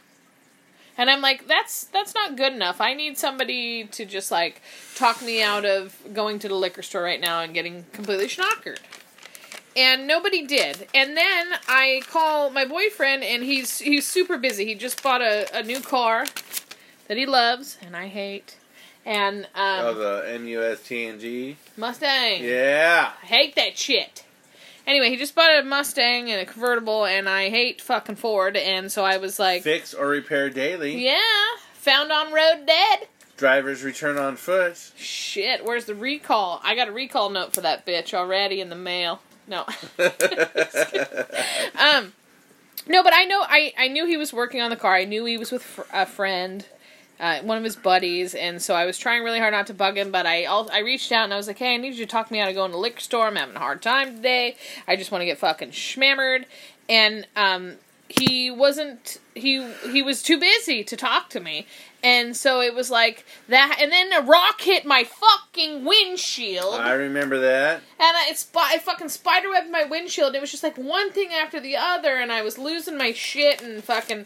And 0.97 1.09
I'm 1.09 1.21
like, 1.21 1.47
"That's 1.47 1.83
that's 1.85 2.15
not 2.15 2.35
good 2.35 2.53
enough. 2.53 2.81
I 2.81 2.93
need 2.93 3.17
somebody 3.17 3.85
to 3.85 4.05
just 4.05 4.31
like 4.31 4.61
talk 4.95 5.21
me 5.21 5.43
out 5.43 5.65
of 5.65 5.95
going 6.13 6.39
to 6.39 6.47
the 6.47 6.55
liquor 6.55 6.81
store 6.81 7.03
right 7.03 7.21
now 7.21 7.41
and 7.41 7.53
getting 7.53 7.85
completely 7.93 8.27
schnockered." 8.27 8.79
and 9.77 10.07
nobody 10.07 10.45
did. 10.45 10.87
And 10.95 11.15
then 11.15 11.47
I 11.67 12.01
call 12.09 12.49
my 12.49 12.65
boyfriend, 12.65 13.23
and 13.23 13.43
he's 13.43 13.77
he's 13.79 14.07
super 14.07 14.37
busy. 14.37 14.65
He 14.65 14.75
just 14.75 15.01
bought 15.03 15.21
a, 15.21 15.47
a 15.55 15.61
new 15.63 15.79
car 15.79 16.25
that 17.07 17.15
he 17.15 17.25
loves, 17.25 17.77
and 17.81 17.95
I 17.95 18.07
hate, 18.07 18.57
and 19.05 19.45
um, 19.55 19.85
Oh, 19.85 19.93
the 19.93 20.23
NUSTNG. 20.39 21.55
Mustang. 21.77 22.43
Yeah. 22.43 23.11
I 23.21 23.25
hate 23.25 23.55
that 23.55 23.77
shit. 23.77 24.25
Anyway, 24.87 25.09
he 25.09 25.17
just 25.17 25.35
bought 25.35 25.59
a 25.59 25.63
Mustang 25.63 26.31
and 26.31 26.41
a 26.41 26.45
convertible, 26.45 27.05
and 27.05 27.27
I 27.27 27.49
hate 27.49 27.81
fucking 27.81 28.15
Ford, 28.15 28.55
and 28.55 28.89
so 28.91 29.03
I 29.03 29.17
was 29.17 29.37
like, 29.37 29.61
Fix 29.61 29.93
or 29.93 30.07
repair 30.07 30.49
daily. 30.49 31.03
yeah, 31.03 31.19
found 31.73 32.11
on 32.11 32.31
road 32.33 32.65
dead. 32.65 33.07
Drivers 33.35 33.83
return 33.83 34.17
on 34.17 34.35
foot. 34.37 34.93
Shit, 34.95 35.63
where's 35.65 35.85
the 35.85 35.93
recall? 35.93 36.59
I 36.63 36.73
got 36.73 36.87
a 36.87 36.91
recall 36.91 37.29
note 37.29 37.53
for 37.53 37.61
that 37.61 37.85
bitch 37.85 38.13
already 38.13 38.61
in 38.61 38.69
the 38.69 38.75
mail. 38.75 39.21
No. 39.47 39.65
Um, 41.79 42.13
no, 42.87 43.03
but 43.03 43.13
I 43.13 43.25
know 43.25 43.43
I 43.47 43.73
I 43.77 43.87
knew 43.87 44.05
he 44.07 44.17
was 44.17 44.33
working 44.33 44.61
on 44.61 44.69
the 44.69 44.75
car. 44.75 44.95
I 44.95 45.03
knew 45.05 45.25
he 45.25 45.37
was 45.37 45.51
with 45.51 45.61
fr- 45.61 45.81
a 45.93 46.05
friend, 46.05 46.65
uh, 47.19 47.39
one 47.41 47.57
of 47.57 47.63
his 47.63 47.75
buddies, 47.75 48.35
and 48.35 48.61
so 48.61 48.75
I 48.75 48.85
was 48.85 48.97
trying 48.97 49.23
really 49.23 49.39
hard 49.39 49.53
not 49.53 49.67
to 49.67 49.73
bug 49.73 49.97
him. 49.97 50.11
But 50.11 50.25
I 50.25 50.45
I 50.45 50.79
reached 50.79 51.11
out 51.11 51.23
and 51.25 51.33
I 51.33 51.37
was 51.37 51.47
like, 51.47 51.57
hey, 51.57 51.73
I 51.73 51.77
need 51.77 51.95
you 51.95 52.05
to 52.05 52.11
talk 52.11 52.31
me 52.31 52.39
out 52.39 52.49
of 52.49 52.55
going 52.55 52.71
to 52.71 52.75
the 52.75 52.79
liquor 52.79 52.99
store. 52.99 53.27
I'm 53.27 53.35
having 53.35 53.55
a 53.55 53.59
hard 53.59 53.81
time 53.81 54.15
today. 54.15 54.55
I 54.87 54.95
just 54.95 55.11
want 55.11 55.21
to 55.21 55.25
get 55.25 55.37
fucking 55.37 55.71
schmammered. 55.71 56.45
And 56.89 57.27
um, 57.35 57.73
he 58.09 58.49
wasn't 58.49 59.17
he 59.35 59.67
he 59.91 60.01
was 60.01 60.23
too 60.23 60.39
busy 60.39 60.83
to 60.83 60.95
talk 60.95 61.29
to 61.29 61.39
me 61.39 61.67
and 62.03 62.37
so 62.37 62.61
it 62.61 62.73
was 62.73 62.89
like 62.89 63.25
that 63.49 63.77
and 63.81 63.91
then 63.91 64.13
a 64.13 64.21
rock 64.21 64.61
hit 64.61 64.85
my 64.85 65.03
fucking 65.03 65.83
windshield 65.83 66.75
I 66.75 66.93
remember 66.93 67.39
that. 67.39 67.81
and 67.99 68.17
I, 68.17 68.27
it, 68.29 68.37
sp- 68.39 68.57
I 68.57 68.77
fucking 68.77 69.07
spiderwebbed 69.07 69.69
my 69.69 69.83
windshield. 69.83 70.35
It 70.35 70.41
was 70.41 70.51
just 70.51 70.63
like 70.63 70.77
one 70.77 71.11
thing 71.11 71.29
after 71.33 71.59
the 71.59 71.75
other, 71.75 72.15
and 72.15 72.31
I 72.31 72.41
was 72.41 72.57
losing 72.57 72.97
my 72.97 73.11
shit 73.11 73.61
and 73.61 73.83
fucking. 73.83 74.25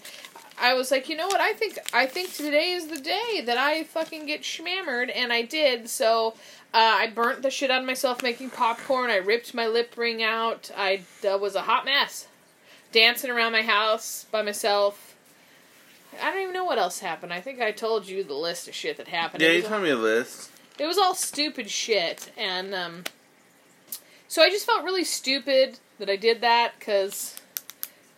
I 0.62 0.74
was 0.76 0.92
like, 0.92 1.10
you 1.10 1.18
know 1.18 1.28
what? 1.28 1.42
I 1.42 1.54
think 1.54 1.80
I 1.94 2.06
think 2.06 2.34
today 2.34 2.72
is 2.72 2.88
the 2.88 3.00
day 3.00 3.42
that 3.46 3.58
I 3.58 3.84
fucking 3.84 4.28
get 4.28 4.44
schmammered, 4.44 5.10
and 5.14 5.34
I 5.34 5.42
did. 5.42 5.90
So 5.90 6.36
uh, 6.74 6.78
I 6.78 7.08
burnt 7.08 7.42
the 7.42 7.50
shit 7.50 7.72
out 7.72 7.82
of 7.82 7.88
myself 7.88 8.22
making 8.22 8.52
popcorn. 8.52 9.10
I 9.10 9.18
ripped 9.18 9.54
my 9.54 9.68
lip 9.68 9.96
ring 9.98 10.22
out. 10.24 10.70
I 10.78 11.02
uh, 11.28 11.38
was 11.38 11.56
a 11.56 11.62
hot 11.64 11.84
mess, 11.86 12.28
dancing 12.92 13.32
around 13.32 13.52
my 13.54 13.64
house 13.64 14.26
by 14.32 14.42
myself. 14.44 15.16
I 16.22 16.30
don't 16.32 16.42
even 16.42 16.54
know 16.54 16.66
what 16.66 16.78
else 16.78 17.00
happened. 17.00 17.34
I 17.34 17.42
think 17.42 17.60
I 17.60 17.72
told 17.72 18.08
you 18.08 18.24
the 18.24 18.34
list 18.36 18.68
of 18.68 18.76
shit 18.76 18.98
that 18.98 19.08
happened. 19.08 19.42
Yeah, 19.42 19.52
you 19.52 19.64
told 19.64 19.82
me 19.82 19.90
a 19.90 19.96
list. 19.96 20.52
it 20.78 20.86
was 20.86 20.98
all 20.98 21.14
stupid 21.16 21.70
shit 21.70 22.32
and 22.38 22.74
um 22.74 23.04
so 24.28 24.42
i 24.42 24.50
just 24.50 24.66
felt 24.66 24.84
really 24.84 25.04
stupid 25.04 25.78
that 26.00 26.10
i 26.10 26.16
did 26.16 26.42
that 26.42 26.74
because 26.80 27.41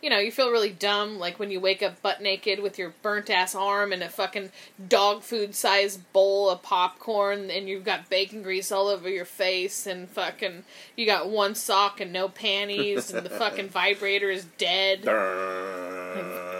you 0.04 0.10
know 0.10 0.18
you 0.18 0.30
feel 0.30 0.50
really 0.50 0.70
dumb 0.70 1.18
like 1.18 1.38
when 1.38 1.50
you 1.50 1.58
wake 1.58 1.82
up 1.82 2.00
butt 2.02 2.20
naked 2.20 2.60
with 2.60 2.78
your 2.78 2.92
burnt 3.02 3.30
ass 3.30 3.54
arm 3.54 3.92
and 3.92 4.02
a 4.02 4.08
fucking 4.08 4.52
dog 4.86 5.22
food 5.22 5.54
sized 5.54 6.12
bowl 6.12 6.50
of 6.50 6.62
popcorn 6.62 7.50
and 7.50 7.68
you've 7.68 7.84
got 7.84 8.08
bacon 8.10 8.42
grease 8.42 8.70
all 8.70 8.86
over 8.88 9.08
your 9.08 9.24
face 9.24 9.86
and 9.86 10.08
fucking 10.10 10.62
you 10.94 11.06
got 11.06 11.28
one 11.28 11.54
sock 11.54 12.00
and 12.00 12.12
no 12.12 12.28
panties 12.28 13.10
and 13.10 13.24
the 13.24 13.30
fucking 13.40 13.68
vibrator 13.68 14.30
is 14.30 14.44
dead 14.58 15.04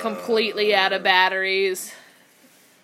completely 0.05 0.75
out 0.75 0.93
of 0.93 1.03
batteries. 1.03 1.95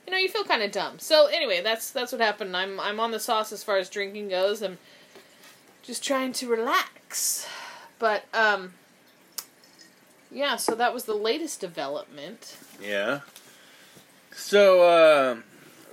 You 0.06 0.12
know, 0.12 0.18
you 0.18 0.28
feel 0.28 0.44
kind 0.44 0.62
of 0.62 0.72
dumb. 0.72 0.98
So 0.98 1.26
anyway, 1.26 1.60
that's 1.62 1.90
that's 1.90 2.12
what 2.12 2.20
happened. 2.20 2.56
I'm 2.56 2.80
I'm 2.80 2.98
on 2.98 3.10
the 3.10 3.20
sauce 3.20 3.52
as 3.52 3.62
far 3.62 3.76
as 3.76 3.88
drinking 3.90 4.28
goes. 4.28 4.62
I'm 4.62 4.78
just 5.82 6.02
trying 6.02 6.32
to 6.34 6.48
relax. 6.48 7.46
But 7.98 8.24
um 8.32 8.72
yeah, 10.30 10.56
so 10.56 10.74
that 10.74 10.92
was 10.94 11.04
the 11.04 11.14
latest 11.14 11.60
development. 11.60 12.56
Yeah. 12.82 13.20
So, 14.32 14.82
uh, 14.82 15.36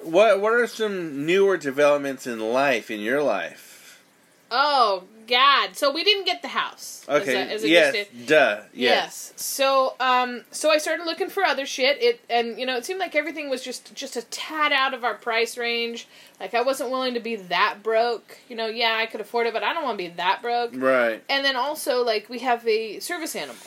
what 0.04 0.40
what 0.42 0.54
are 0.54 0.68
some 0.68 1.26
newer 1.26 1.58
developments 1.58 2.28
in 2.28 2.40
life 2.40 2.90
in 2.92 3.00
your 3.00 3.22
life? 3.24 4.02
Oh 4.50 5.04
God! 5.28 5.76
So 5.76 5.92
we 5.92 6.06
didn't 6.06 6.26
get 6.26 6.42
the 6.42 6.48
house. 6.50 7.04
as 7.10 7.22
Okay. 7.24 7.36
a- 7.36 7.46
as 7.54 7.64
a 7.64 7.68
yes. 7.70 8.08
Duh. 8.26 8.62
Yes. 8.74 8.74
Yes. 8.74 9.34
So 9.36 9.96
um 10.00 10.46
so 10.52 10.70
I 10.72 10.78
started 10.78 11.04
looking 11.06 11.30
for 11.30 11.44
other 11.44 11.66
shit. 11.66 12.02
It 12.02 12.22
and 12.30 12.58
you 12.58 12.66
know, 12.66 12.78
it 12.78 12.86
seemed 12.86 13.00
like 13.02 13.14
everything 13.16 13.50
was 13.50 13.62
just 13.62 13.94
just 13.94 14.16
a 14.16 14.22
tad 14.22 14.72
out 14.72 14.94
of 14.94 15.04
our 15.04 15.16
price 15.16 15.58
range. 15.58 16.08
Like 16.40 16.54
I 16.54 16.62
wasn't 16.62 16.92
willing 16.92 17.14
to 17.16 17.20
be 17.20 17.36
that 17.36 17.80
broke. 17.84 18.38
You 18.48 18.56
know, 18.56 18.68
yeah, 18.68 18.96
I 18.98 19.06
could 19.08 19.20
afford 19.20 19.48
it, 19.48 19.54
but 19.54 19.64
I 19.64 19.74
don't 19.74 19.84
want 19.84 19.98
to 19.98 20.04
be 20.06 20.14
that 20.16 20.42
broke. 20.42 20.72
Right. 20.76 21.22
And 21.28 21.44
then 21.44 21.58
also 21.58 22.04
like 22.06 22.30
we 22.30 22.40
have 22.40 22.66
a 22.66 23.00
service 23.02 23.36
animal. 23.36 23.58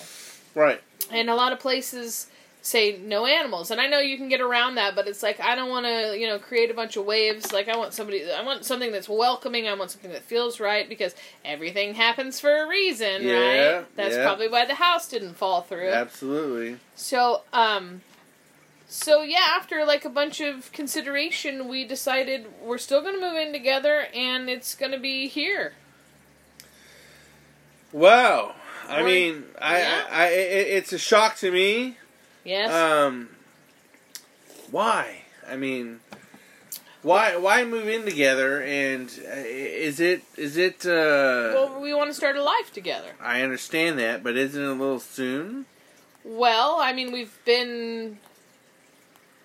Right. 0.54 0.80
And 1.10 1.28
a 1.30 1.34
lot 1.34 1.52
of 1.52 1.60
places 1.60 2.28
say 2.62 2.98
no 2.98 3.26
animals. 3.26 3.70
And 3.70 3.80
I 3.80 3.86
know 3.86 3.98
you 3.98 4.16
can 4.16 4.28
get 4.28 4.40
around 4.40 4.74
that, 4.74 4.94
but 4.94 5.08
it's 5.08 5.22
like 5.22 5.40
I 5.40 5.54
don't 5.54 5.70
want 5.70 5.86
to, 5.86 6.18
you 6.18 6.26
know, 6.26 6.38
create 6.38 6.70
a 6.70 6.74
bunch 6.74 6.96
of 6.96 7.04
waves. 7.04 7.52
Like 7.52 7.68
I 7.68 7.76
want 7.76 7.94
somebody 7.94 8.30
I 8.30 8.42
want 8.42 8.64
something 8.64 8.92
that's 8.92 9.08
welcoming. 9.08 9.66
I 9.66 9.74
want 9.74 9.90
something 9.90 10.12
that 10.12 10.22
feels 10.22 10.60
right 10.60 10.88
because 10.88 11.14
everything 11.44 11.94
happens 11.94 12.38
for 12.40 12.62
a 12.62 12.68
reason, 12.68 13.22
Yeah, 13.22 13.76
right? 13.78 13.96
That's 13.96 14.16
yeah. 14.16 14.24
probably 14.24 14.48
why 14.48 14.66
the 14.66 14.74
house 14.74 15.08
didn't 15.08 15.34
fall 15.34 15.62
through. 15.62 15.90
Absolutely. 15.90 16.78
So, 16.94 17.42
um 17.52 18.02
so 18.92 19.22
yeah, 19.22 19.46
after 19.56 19.84
like 19.84 20.04
a 20.04 20.10
bunch 20.10 20.40
of 20.40 20.72
consideration, 20.72 21.68
we 21.68 21.84
decided 21.84 22.46
we're 22.60 22.76
still 22.76 23.00
going 23.00 23.14
to 23.14 23.20
move 23.20 23.36
in 23.36 23.52
together 23.52 24.06
and 24.12 24.50
it's 24.50 24.74
going 24.74 24.90
to 24.90 24.98
be 24.98 25.28
here. 25.28 25.74
Wow. 27.92 28.56
I 28.90 29.00
Or- 29.00 29.05
mean, 29.05 29.44
I, 29.61 29.79
yeah. 29.79 30.05
I, 30.11 30.22
I 30.22 30.26
it, 30.29 30.66
it's 30.68 30.92
a 30.92 30.98
shock 30.98 31.37
to 31.38 31.50
me. 31.50 31.96
Yes. 32.44 32.70
Um, 32.72 33.29
why? 34.70 35.22
I 35.48 35.57
mean, 35.57 36.00
why 37.03 37.37
why 37.37 37.64
move 37.64 37.88
in 37.88 38.05
together? 38.05 38.62
And 38.62 39.09
uh, 39.26 39.33
is 39.37 40.00
it 40.00 40.22
is 40.37 40.57
it? 40.57 40.85
Uh, 40.87 41.55
well, 41.55 41.81
we 41.81 41.94
want 41.94 42.11
to 42.11 42.14
start 42.14 42.37
a 42.37 42.42
life 42.42 42.72
together. 42.72 43.12
I 43.20 43.42
understand 43.42 43.98
that, 43.98 44.22
but 44.22 44.37
isn't 44.37 44.61
it 44.62 44.66
a 44.66 44.72
little 44.72 45.00
soon? 45.00 45.66
Well, 46.24 46.79
I 46.81 46.92
mean, 46.92 47.12
we've 47.12 47.38
been 47.44 48.18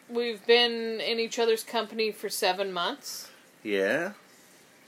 we've 0.10 0.45
been 0.45 0.99
in 1.01 1.19
each 1.19 1.39
other's 1.39 1.63
company 1.63 2.12
for 2.12 2.29
7 2.29 2.71
months. 2.71 3.29
Yeah. 3.63 4.12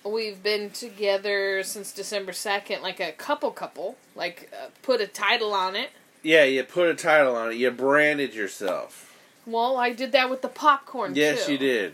We've 0.07 0.41
been 0.41 0.69
together 0.71 1.63
since 1.63 1.91
December 1.91 2.31
2nd, 2.31 2.81
like 2.81 2.99
a 2.99 3.11
couple 3.11 3.51
couple, 3.51 3.97
like 4.15 4.49
uh, 4.53 4.67
put 4.81 5.01
a 5.01 5.07
title 5.07 5.53
on 5.53 5.75
it. 5.75 5.89
Yeah, 6.23 6.43
you 6.45 6.63
put 6.63 6.89
a 6.89 6.95
title 6.95 7.35
on 7.35 7.51
it. 7.51 7.55
You 7.57 7.71
branded 7.71 8.33
yourself. 8.33 9.15
Well, 9.45 9.77
I 9.77 9.93
did 9.93 10.11
that 10.13 10.29
with 10.29 10.41
the 10.41 10.49
popcorn 10.49 11.13
Yes, 11.15 11.45
too. 11.45 11.53
you 11.53 11.57
did. 11.57 11.93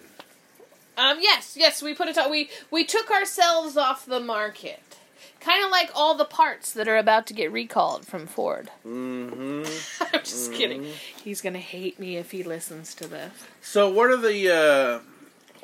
Um, 0.98 1.18
yes, 1.22 1.56
yes, 1.58 1.82
we 1.82 1.94
put 1.94 2.08
it. 2.08 2.18
On, 2.18 2.30
we 2.30 2.50
we 2.72 2.84
took 2.84 3.10
ourselves 3.12 3.78
off 3.78 4.06
the 4.06 4.20
market, 4.20 4.98
kind 5.40 5.64
of 5.66 5.72
like 5.72 5.90
all 5.96 6.14
the 6.16 6.26
parts 6.26 6.72
that 6.74 6.88
are 6.88 6.98
about 6.98 7.26
to 7.28 7.34
get 7.34 7.52
recalled 7.52 8.06
from 8.06 8.28
Ford. 8.28 8.70
hmm 8.84 9.64
I'm 10.14 10.20
just 10.24 10.54
kidding. 10.54 10.86
He's 11.24 11.42
gonna 11.42 11.58
hate 11.60 12.00
me 12.00 12.18
if 12.18 12.30
he 12.32 12.44
listens 12.44 12.94
to 12.96 13.08
this. 13.08 13.34
So, 13.62 13.90
what 13.90 14.10
are 14.12 14.18
the? 14.18 14.54
Uh, 14.54 15.00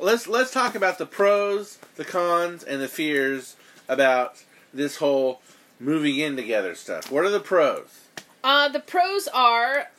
let's 0.01 0.27
let's 0.27 0.51
talk 0.51 0.75
about 0.75 0.97
the 0.97 1.05
pros, 1.05 1.77
the 1.95 2.05
cons, 2.05 2.63
and 2.63 2.81
the 2.81 2.87
fears 2.87 3.55
about 3.87 4.43
this 4.73 4.97
whole 4.97 5.41
moving 5.79 6.17
in 6.17 6.35
together 6.35 6.75
stuff. 6.75 7.11
What 7.11 7.25
are 7.25 7.29
the 7.29 7.39
pros? 7.39 8.01
Uh, 8.43 8.69
the 8.69 8.79
pros 8.79 9.27
are 9.29 9.89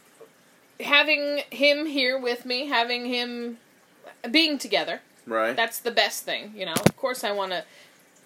having 0.79 1.43
him 1.51 1.87
here 1.87 2.19
with 2.19 2.47
me, 2.47 2.67
having 2.67 3.07
him 3.07 3.59
being 4.31 4.59
together. 4.59 5.01
Right. 5.27 5.55
That's 5.55 5.79
the 5.79 5.91
best 5.91 6.25
thing, 6.25 6.53
you 6.57 6.67
know. 6.67 6.73
Of 6.73 6.97
course, 6.97 7.25
I 7.25 7.33
want 7.33 7.53
to 7.53 7.65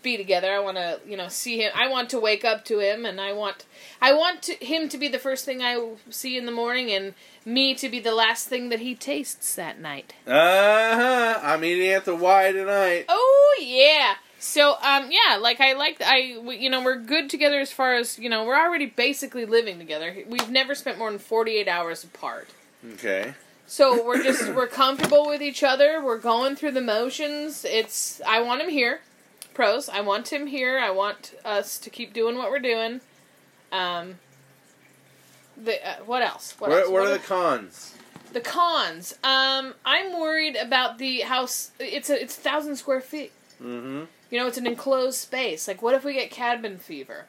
be 0.04 0.16
together. 0.16 0.52
I 0.52 0.60
want 0.60 0.76
to, 0.76 1.00
you 1.04 1.16
know, 1.16 1.26
see 1.26 1.58
him. 1.58 1.72
I 1.74 1.88
want 1.88 2.10
to 2.10 2.20
wake 2.20 2.44
up 2.44 2.64
to 2.66 2.78
him, 2.78 3.04
and 3.04 3.20
I 3.20 3.32
want, 3.32 3.64
I 4.00 4.12
want 4.12 4.42
to, 4.42 4.64
him 4.64 4.88
to 4.90 4.98
be 4.98 5.08
the 5.08 5.18
first 5.18 5.44
thing 5.44 5.62
I 5.62 5.94
see 6.10 6.38
in 6.38 6.46
the 6.46 6.52
morning, 6.52 6.92
and 6.92 7.14
me 7.44 7.74
to 7.74 7.88
be 7.88 7.98
the 7.98 8.14
last 8.14 8.48
thing 8.48 8.68
that 8.68 8.80
he 8.80 8.94
tastes 8.94 9.56
that 9.56 9.80
night. 9.80 10.14
Uh 10.26 10.30
huh. 10.30 11.40
I'm 11.42 11.64
eating 11.64 11.90
at 11.90 12.04
the 12.04 12.14
Y 12.14 12.52
tonight. 12.52 13.06
Oh 13.08 13.58
yeah. 13.60 14.14
So 14.38 14.76
um 14.82 15.10
yeah, 15.10 15.36
like 15.36 15.60
I 15.60 15.72
like 15.72 16.00
I 16.04 16.38
we, 16.42 16.56
you 16.58 16.70
know 16.70 16.82
we're 16.82 16.98
good 16.98 17.30
together 17.30 17.60
as 17.60 17.72
far 17.72 17.94
as 17.94 18.18
you 18.18 18.28
know 18.28 18.44
we're 18.44 18.58
already 18.58 18.86
basically 18.86 19.46
living 19.46 19.78
together. 19.78 20.14
We've 20.28 20.50
never 20.50 20.74
spent 20.74 20.98
more 20.98 21.10
than 21.10 21.18
forty 21.18 21.56
eight 21.56 21.68
hours 21.68 22.04
apart. 22.04 22.48
Okay. 22.94 23.34
So 23.66 24.04
we're 24.04 24.22
just 24.22 24.52
we're 24.54 24.66
comfortable 24.66 25.26
with 25.26 25.42
each 25.42 25.62
other. 25.62 26.02
We're 26.04 26.18
going 26.18 26.56
through 26.56 26.72
the 26.72 26.82
motions. 26.82 27.64
It's 27.64 28.20
I 28.26 28.42
want 28.42 28.60
him 28.60 28.68
here. 28.68 29.00
Pros. 29.54 29.88
I 29.88 30.00
want 30.00 30.32
him 30.32 30.46
here. 30.46 30.78
I 30.78 30.90
want 30.90 31.34
us 31.44 31.78
to 31.78 31.90
keep 31.90 32.12
doing 32.12 32.36
what 32.36 32.50
we're 32.50 32.58
doing. 32.58 33.00
Um. 33.72 34.16
The 35.56 35.86
uh, 35.88 35.96
what 36.04 36.22
else? 36.22 36.54
What 36.58 36.70
What, 36.70 36.80
else? 36.80 36.90
what 36.90 37.02
are 37.06 37.10
the 37.10 37.18
cons? 37.18 37.96
the 38.32 38.40
cons? 38.40 39.14
Um, 39.22 39.74
I'm 39.84 40.18
worried 40.18 40.56
about 40.56 40.98
the 40.98 41.20
house. 41.20 41.70
It's 41.78 42.10
a 42.10 42.20
it's 42.20 42.36
a 42.36 42.40
thousand 42.40 42.76
square 42.76 43.00
feet. 43.00 43.32
Mm-hmm. 43.62 44.04
You 44.30 44.40
know, 44.40 44.48
it's 44.48 44.58
an 44.58 44.66
enclosed 44.66 45.18
space. 45.18 45.68
Like, 45.68 45.80
what 45.80 45.94
if 45.94 46.04
we 46.04 46.14
get 46.14 46.30
cabin 46.30 46.78
fever? 46.78 47.26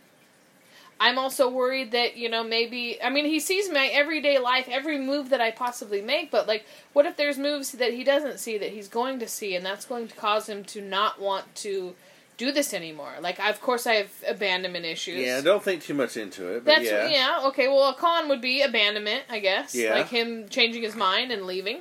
I'm 0.99 1.19
also 1.19 1.49
worried 1.49 1.91
that, 1.91 2.15
you 2.17 2.29
know, 2.29 2.43
maybe. 2.43 2.99
I 3.03 3.09
mean, 3.09 3.25
he 3.25 3.39
sees 3.39 3.69
my 3.69 3.87
everyday 3.87 4.39
life, 4.39 4.67
every 4.69 4.97
move 4.97 5.29
that 5.29 5.41
I 5.41 5.51
possibly 5.51 6.01
make, 6.01 6.31
but, 6.31 6.47
like, 6.47 6.65
what 6.93 7.05
if 7.05 7.17
there's 7.17 7.37
moves 7.37 7.73
that 7.73 7.93
he 7.93 8.03
doesn't 8.03 8.39
see 8.39 8.57
that 8.57 8.71
he's 8.71 8.87
going 8.87 9.19
to 9.19 9.27
see, 9.27 9.55
and 9.55 9.65
that's 9.65 9.85
going 9.85 10.07
to 10.07 10.15
cause 10.15 10.47
him 10.47 10.63
to 10.63 10.81
not 10.81 11.21
want 11.21 11.53
to 11.57 11.93
do 12.37 12.51
this 12.51 12.73
anymore? 12.73 13.13
Like, 13.21 13.39
of 13.39 13.61
course, 13.61 13.87
I 13.87 13.95
have 13.95 14.11
abandonment 14.27 14.85
issues. 14.85 15.25
Yeah. 15.25 15.41
Don't 15.41 15.63
think 15.63 15.83
too 15.83 15.93
much 15.93 16.17
into 16.17 16.47
it. 16.55 16.65
That's, 16.65 16.85
yeah. 16.85 17.07
yeah. 17.07 17.39
okay, 17.47 17.67
well, 17.67 17.89
a 17.89 17.93
con 17.95 18.27
would 18.29 18.41
be 18.41 18.61
abandonment, 18.61 19.23
I 19.29 19.39
guess. 19.39 19.73
Yeah. 19.75 19.93
Like 19.95 20.09
him 20.09 20.47
changing 20.49 20.83
his 20.83 20.95
mind 20.95 21.31
and 21.31 21.43
leaving. 21.45 21.79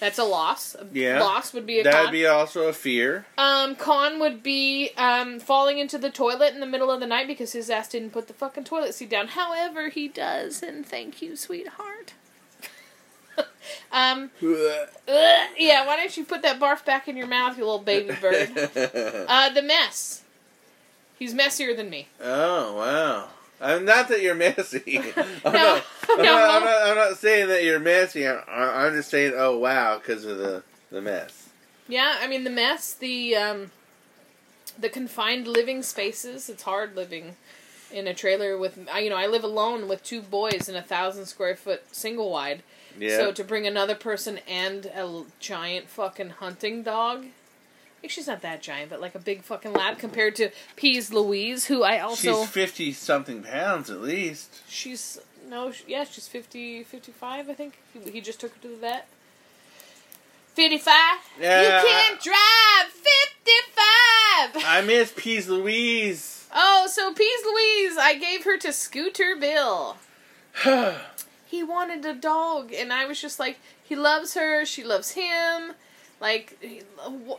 That's 0.00 0.18
a 0.18 0.24
loss. 0.24 0.74
A 0.74 0.84
Yeah. 0.92 1.20
loss 1.22 1.52
would 1.52 1.64
be 1.64 1.78
a 1.78 1.84
That 1.84 1.92
con. 1.92 2.02
would 2.06 2.10
be 2.10 2.26
also 2.26 2.66
a 2.66 2.72
fear. 2.72 3.24
Um, 3.38 3.76
con 3.76 4.18
would 4.18 4.42
be 4.42 4.90
um, 4.96 5.38
falling 5.38 5.78
into 5.78 5.96
the 5.96 6.10
toilet 6.10 6.52
in 6.54 6.58
the 6.58 6.66
middle 6.66 6.90
of 6.90 6.98
the 6.98 7.06
night 7.06 7.28
because 7.28 7.52
his 7.52 7.70
ass 7.70 7.86
didn't 7.88 8.10
put 8.10 8.26
the 8.26 8.34
fucking 8.34 8.64
toilet 8.64 8.94
seat 8.94 9.10
down. 9.10 9.28
However, 9.28 9.90
he 9.90 10.08
does, 10.08 10.60
and 10.60 10.84
thank 10.84 11.22
you, 11.22 11.36
sweetheart. 11.36 11.91
um, 13.92 14.30
yeah, 14.40 15.86
why 15.86 15.96
don't 15.96 16.16
you 16.16 16.24
put 16.24 16.42
that 16.42 16.58
barf 16.60 16.84
back 16.84 17.08
in 17.08 17.16
your 17.16 17.26
mouth, 17.26 17.56
you 17.56 17.64
little 17.64 17.78
baby 17.78 18.14
bird? 18.20 18.50
uh, 19.28 19.50
the 19.50 19.62
mess. 19.62 20.22
He's 21.18 21.34
messier 21.34 21.74
than 21.74 21.88
me. 21.90 22.08
oh 22.20 22.76
wow. 22.76 23.28
I'm 23.60 23.84
not 23.84 24.08
that 24.08 24.22
you're 24.22 24.34
messy. 24.34 24.98
I'm, 25.16 25.52
No, 25.52 25.52
not, 25.52 25.84
I'm, 26.10 26.16
no. 26.18 26.22
not, 26.24 26.50
I'm, 26.50 26.64
not, 26.64 26.82
I'm 26.82 26.96
not 26.96 27.16
saying 27.18 27.46
that 27.46 27.62
you're 27.62 27.78
messy. 27.78 28.26
I'm, 28.26 28.40
I'm 28.48 28.92
just 28.92 29.08
saying, 29.08 29.34
oh 29.36 29.56
wow, 29.56 29.98
because 29.98 30.24
of 30.24 30.38
the 30.38 30.64
the 30.90 31.00
mess. 31.00 31.48
Yeah, 31.88 32.16
I 32.20 32.26
mean 32.26 32.44
the 32.44 32.50
mess, 32.50 32.92
the 32.92 33.36
um, 33.36 33.70
the 34.78 34.88
confined 34.88 35.46
living 35.46 35.82
spaces. 35.82 36.48
It's 36.48 36.64
hard 36.64 36.96
living 36.96 37.36
in 37.92 38.06
a 38.08 38.14
trailer 38.14 38.58
with 38.58 38.78
you 39.00 39.10
know 39.10 39.16
I 39.16 39.26
live 39.26 39.44
alone 39.44 39.86
with 39.86 40.02
two 40.02 40.22
boys 40.22 40.68
in 40.68 40.74
a 40.74 40.82
thousand 40.82 41.26
square 41.26 41.54
foot 41.54 41.82
single 41.94 42.30
wide. 42.30 42.62
Yeah. 42.98 43.16
So 43.16 43.32
to 43.32 43.44
bring 43.44 43.66
another 43.66 43.94
person 43.94 44.40
and 44.48 44.86
a 44.86 45.24
giant 45.40 45.88
fucking 45.88 46.30
hunting 46.30 46.82
dog. 46.82 47.26
Like 48.02 48.10
she's 48.10 48.26
not 48.26 48.42
that 48.42 48.62
giant, 48.62 48.90
but 48.90 49.00
like 49.00 49.14
a 49.14 49.20
big 49.20 49.42
fucking 49.42 49.72
lab 49.72 49.98
compared 49.98 50.34
to 50.36 50.50
Peas 50.74 51.12
Louise, 51.12 51.66
who 51.66 51.84
I 51.84 52.00
also 52.00 52.40
She's 52.40 52.50
fifty 52.50 52.92
something 52.92 53.42
pounds 53.42 53.90
at 53.90 54.00
least. 54.00 54.62
she's 54.68 55.20
no 55.48 55.70
sh- 55.70 55.84
yeah 55.86 56.04
she's 56.04 56.26
50, 56.26 56.82
55 56.82 57.48
I 57.48 57.52
think 57.52 57.78
he, 57.92 58.10
he 58.10 58.20
just 58.20 58.40
took 58.40 58.54
her 58.54 58.60
to 58.62 58.68
the 58.68 58.76
vet. 58.76 59.06
Fifty 60.54 60.78
five. 60.78 61.18
Yeah, 61.40 61.62
you 61.62 61.88
can't 61.88 62.20
drive 62.20 62.92
fifty 62.92 63.58
five. 63.74 64.62
I 64.66 64.82
miss 64.84 65.12
Peas 65.16 65.48
Louise. 65.48 66.46
Oh, 66.54 66.86
so 66.90 67.14
Peas 67.14 67.40
Louise, 67.46 67.96
I 67.98 68.18
gave 68.18 68.44
her 68.44 68.58
to 68.58 68.72
Scooter 68.72 69.36
Bill. 69.38 69.96
He 71.52 71.62
wanted 71.62 72.02
a 72.06 72.14
dog, 72.14 72.72
and 72.72 72.94
I 72.94 73.04
was 73.04 73.20
just 73.20 73.38
like, 73.38 73.58
he 73.84 73.94
loves 73.94 74.32
her, 74.32 74.64
she 74.64 74.82
loves 74.82 75.10
him. 75.10 75.74
Like 76.18 76.56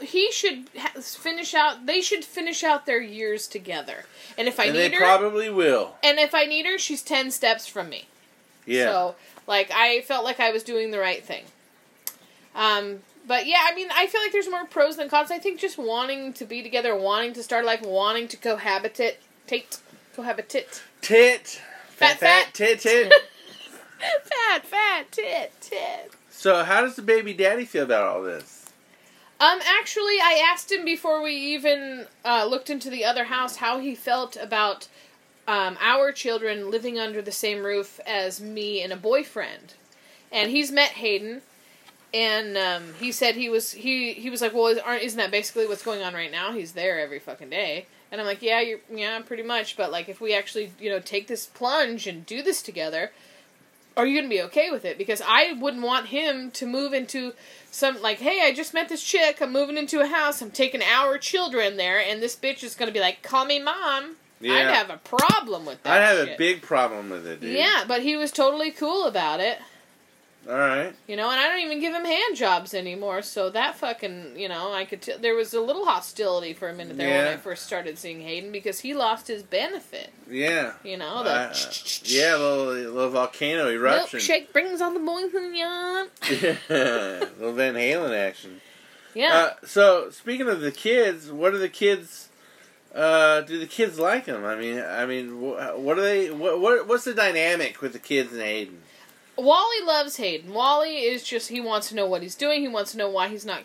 he, 0.03 0.31
should 0.31 0.69
finish 0.69 1.55
out. 1.55 1.87
They 1.87 1.99
should 1.99 2.23
finish 2.23 2.63
out 2.63 2.85
their 2.85 3.01
years 3.01 3.47
together. 3.47 4.05
And 4.37 4.47
if 4.47 4.59
I 4.59 4.65
and 4.65 4.75
they 4.75 4.89
need 4.89 4.97
her, 4.99 4.99
probably 4.99 5.49
will. 5.49 5.95
and 6.03 6.19
if 6.19 6.35
I 6.35 6.45
need 6.45 6.67
her, 6.67 6.77
she's 6.77 7.01
ten 7.01 7.31
steps 7.31 7.65
from 7.65 7.89
me. 7.89 8.05
Yeah. 8.67 8.85
So, 8.85 9.15
like, 9.47 9.71
I 9.73 10.01
felt 10.01 10.23
like 10.23 10.39
I 10.39 10.51
was 10.51 10.61
doing 10.61 10.91
the 10.91 10.99
right 10.99 11.25
thing. 11.25 11.45
Um, 12.53 12.99
but 13.27 13.47
yeah, 13.47 13.61
I 13.63 13.73
mean, 13.73 13.87
I 13.95 14.05
feel 14.05 14.21
like 14.21 14.31
there's 14.31 14.49
more 14.49 14.65
pros 14.65 14.95
than 14.97 15.09
cons. 15.09 15.31
I 15.31 15.39
think 15.39 15.59
just 15.59 15.79
wanting 15.79 16.33
to 16.33 16.45
be 16.45 16.61
together, 16.61 16.95
wanting 16.95 17.33
to 17.33 17.41
start 17.41 17.65
life, 17.65 17.81
wanting 17.81 18.27
to 18.27 18.37
cohabitate, 18.37 19.15
tate, 19.47 19.79
cohabitate, 20.15 20.81
tit. 21.01 21.61
Fat, 21.89 22.19
fat. 22.19 22.53
tit 22.53 22.79
tit. 22.79 23.11
fat, 24.23 24.65
fat, 24.65 25.11
tit, 25.11 25.51
tit. 25.61 26.11
so 26.29 26.63
how 26.63 26.81
does 26.81 26.95
the 26.95 27.01
baby 27.01 27.33
daddy 27.33 27.65
feel 27.65 27.83
about 27.83 28.03
all 28.03 28.23
this? 28.23 28.63
Um, 29.39 29.59
actually, 29.65 30.19
I 30.21 30.41
asked 30.49 30.71
him 30.71 30.85
before 30.85 31.21
we 31.21 31.35
even 31.35 32.07
uh, 32.23 32.45
looked 32.45 32.69
into 32.69 32.89
the 32.89 33.03
other 33.03 33.25
house 33.25 33.57
how 33.57 33.79
he 33.79 33.93
felt 33.93 34.37
about 34.37 34.87
um, 35.47 35.77
our 35.81 36.11
children 36.11 36.71
living 36.71 36.97
under 36.97 37.21
the 37.21 37.31
same 37.31 37.65
roof 37.65 37.99
as 38.05 38.39
me 38.39 38.81
and 38.81 38.93
a 38.93 38.95
boyfriend, 38.95 39.73
and 40.31 40.49
he's 40.49 40.71
met 40.71 40.91
Hayden, 40.91 41.41
and 42.13 42.57
um, 42.57 42.93
he 42.99 43.11
said 43.11 43.35
he 43.35 43.49
was 43.49 43.73
he 43.73 44.13
he 44.13 44.29
was 44.29 44.41
like, 44.41 44.53
well, 44.53 44.67
is, 44.67 44.77
aren't 44.77 45.03
isn't 45.03 45.17
that 45.17 45.31
basically 45.31 45.67
what's 45.67 45.83
going 45.83 46.03
on 46.03 46.13
right 46.13 46.31
now? 46.31 46.53
He's 46.53 46.71
there 46.71 46.99
every 46.99 47.19
fucking 47.19 47.49
day, 47.49 47.87
and 48.11 48.21
I'm 48.21 48.27
like, 48.27 48.41
yeah, 48.41 48.61
you're 48.61 48.79
yeah, 48.89 49.19
pretty 49.21 49.43
much, 49.43 49.75
but 49.75 49.91
like 49.91 50.07
if 50.07 50.21
we 50.21 50.33
actually 50.33 50.71
you 50.79 50.89
know 50.89 50.99
take 50.99 51.27
this 51.27 51.47
plunge 51.47 52.07
and 52.07 52.25
do 52.25 52.41
this 52.41 52.61
together. 52.61 53.11
Are 53.95 54.05
you 54.05 54.17
gonna 54.17 54.29
be 54.29 54.41
okay 54.43 54.71
with 54.71 54.85
it? 54.85 54.97
Because 54.97 55.21
I 55.25 55.53
wouldn't 55.53 55.83
want 55.83 56.07
him 56.07 56.51
to 56.51 56.65
move 56.65 56.93
into 56.93 57.33
some 57.69 58.01
like, 58.01 58.19
hey, 58.19 58.41
I 58.43 58.53
just 58.53 58.73
met 58.73 58.89
this 58.89 59.03
chick. 59.03 59.41
I'm 59.41 59.51
moving 59.51 59.77
into 59.77 60.01
a 60.01 60.07
house. 60.07 60.41
I'm 60.41 60.51
taking 60.51 60.81
our 60.81 61.17
children 61.17 61.77
there, 61.77 61.99
and 61.99 62.21
this 62.21 62.35
bitch 62.35 62.63
is 62.63 62.75
gonna 62.75 62.91
be 62.91 62.99
like, 62.99 63.21
call 63.21 63.45
me 63.45 63.61
mom. 63.61 64.15
I'd 64.41 64.73
have 64.73 64.89
a 64.89 64.97
problem 64.97 65.65
with 65.65 65.81
that. 65.83 66.01
I'd 66.01 66.17
have 66.17 66.27
a 66.27 66.35
big 66.37 66.61
problem 66.61 67.09
with 67.09 67.25
it, 67.25 67.39
dude. 67.39 67.55
Yeah, 67.55 67.85
but 67.87 68.01
he 68.01 68.17
was 68.17 68.31
totally 68.31 68.71
cool 68.71 69.05
about 69.05 69.39
it. 69.39 69.59
All 70.49 70.57
right. 70.57 70.93
You 71.07 71.15
know, 71.15 71.29
and 71.29 71.39
I 71.39 71.47
don't 71.47 71.61
even 71.61 71.79
give 71.79 71.93
him 71.93 72.03
hand 72.03 72.35
jobs 72.35 72.73
anymore. 72.73 73.21
So 73.21 73.49
that 73.51 73.75
fucking, 73.75 74.33
you 74.37 74.49
know, 74.49 74.73
I 74.73 74.83
could. 74.83 75.01
T- 75.01 75.13
there 75.19 75.35
was 75.35 75.53
a 75.53 75.61
little 75.61 75.85
hostility 75.85 76.51
for 76.53 76.67
a 76.67 76.73
minute 76.73 76.97
there 76.97 77.23
when 77.23 77.33
I 77.33 77.37
first 77.37 77.65
started 77.65 77.97
seeing 77.97 78.19
Hayden 78.21 78.51
because 78.51 78.81
he 78.81 78.93
lost 78.93 79.27
his 79.27 79.41
benefit. 79.41 80.11
Yeah. 80.29 80.73
You 80.83 80.97
know, 80.97 81.23
the 81.23 81.29
Uh, 81.29 81.53
yeah, 82.03 82.35
little 82.35 82.65
little 82.73 83.09
volcano 83.11 83.69
eruption. 83.69 84.19
milkshake 84.19 84.51
brings 84.51 84.81
all 84.81 84.91
the 84.93 84.99
boys 84.99 85.33
in 85.33 85.51
the 85.53 85.57
yard. 85.57 86.09
Yeah, 86.69 87.25
little 87.39 87.53
Van 87.53 87.75
Halen 87.75 88.13
action. 88.13 88.59
Yeah. 89.13 89.33
Uh, 89.61 89.65
so 89.65 90.09
speaking 90.09 90.49
of 90.49 90.59
the 90.59 90.71
kids, 90.71 91.31
what 91.31 91.53
are 91.53 91.57
the 91.59 91.69
kids? 91.69 92.29
Uh, 92.93 93.41
do 93.41 93.57
the 93.59 93.65
kids 93.65 93.97
like 93.97 94.25
him? 94.25 94.43
I 94.45 94.55
mean, 94.55 94.79
I 94.79 95.05
mean, 95.05 95.29
wh- 95.39 95.79
what 95.79 95.97
are 95.97 96.01
they? 96.01 96.31
What, 96.31 96.59
what 96.59 96.87
what's 96.87 97.05
the 97.05 97.13
dynamic 97.13 97.81
with 97.81 97.93
the 97.93 97.99
kids 97.99 98.33
and 98.33 98.41
Hayden? 98.41 98.81
Wally 99.37 99.85
loves 99.85 100.17
Hayden. 100.17 100.53
Wally 100.53 100.97
is 101.03 101.23
just 101.23 101.49
he 101.49 101.59
wants 101.59 101.89
to 101.89 101.95
know 101.95 102.05
what 102.05 102.21
he's 102.21 102.35
doing. 102.35 102.61
He 102.61 102.67
wants 102.67 102.91
to 102.91 102.97
know 102.97 103.09
why 103.09 103.29
he's 103.29 103.45
not 103.45 103.63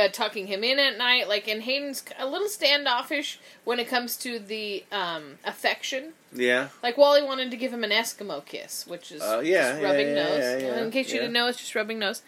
uh, 0.00 0.08
tucking 0.08 0.46
him 0.48 0.64
in 0.64 0.78
at 0.78 0.98
night. 0.98 1.28
Like, 1.28 1.46
and 1.46 1.62
Hayden's 1.62 2.04
a 2.18 2.26
little 2.26 2.48
standoffish 2.48 3.38
when 3.64 3.78
it 3.78 3.88
comes 3.88 4.16
to 4.18 4.38
the 4.38 4.84
um, 4.90 5.38
affection. 5.44 6.14
Yeah, 6.32 6.68
Like 6.82 6.98
Wally 6.98 7.22
wanted 7.22 7.52
to 7.52 7.56
give 7.56 7.72
him 7.72 7.84
an 7.84 7.90
Eskimo 7.90 8.44
kiss, 8.44 8.88
which 8.88 9.12
is 9.12 9.22
Uh, 9.22 9.40
yeah, 9.44 9.70
just 9.70 9.80
yeah, 9.82 9.86
rubbing 9.88 10.08
yeah, 10.08 10.14
nose. 10.14 10.62
yeah, 10.62 10.82
In 10.82 10.90
case 10.90 11.12
you 11.12 11.20
didn't 11.20 11.32
know, 11.32 11.46
it's 11.46 11.58
just 11.58 11.74
rubbing 11.76 12.00
nose. 12.00 12.22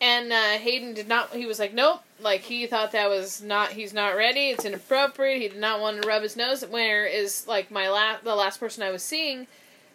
And 0.00 0.32
uh, 0.32 0.52
Hayden 0.58 0.94
did 0.94 1.08
not. 1.08 1.34
He 1.34 1.46
was 1.46 1.58
like, 1.58 1.74
nope. 1.74 2.00
Like 2.20 2.42
he 2.42 2.66
thought 2.66 2.92
that 2.92 3.08
was 3.08 3.42
not. 3.42 3.70
He's 3.72 3.92
not 3.92 4.14
ready. 4.16 4.50
It's 4.50 4.64
inappropriate. 4.64 5.42
He 5.42 5.48
did 5.48 5.58
not 5.58 5.80
want 5.80 6.00
to 6.00 6.06
rub 6.08 6.22
his 6.22 6.36
nose. 6.36 6.64
Where 6.64 7.04
is 7.06 7.46
like 7.48 7.70
my 7.70 7.90
last 7.90 8.24
the 8.24 8.34
last 8.34 8.60
person 8.60 8.82
I 8.82 8.90
was 8.90 9.02
seeing, 9.02 9.46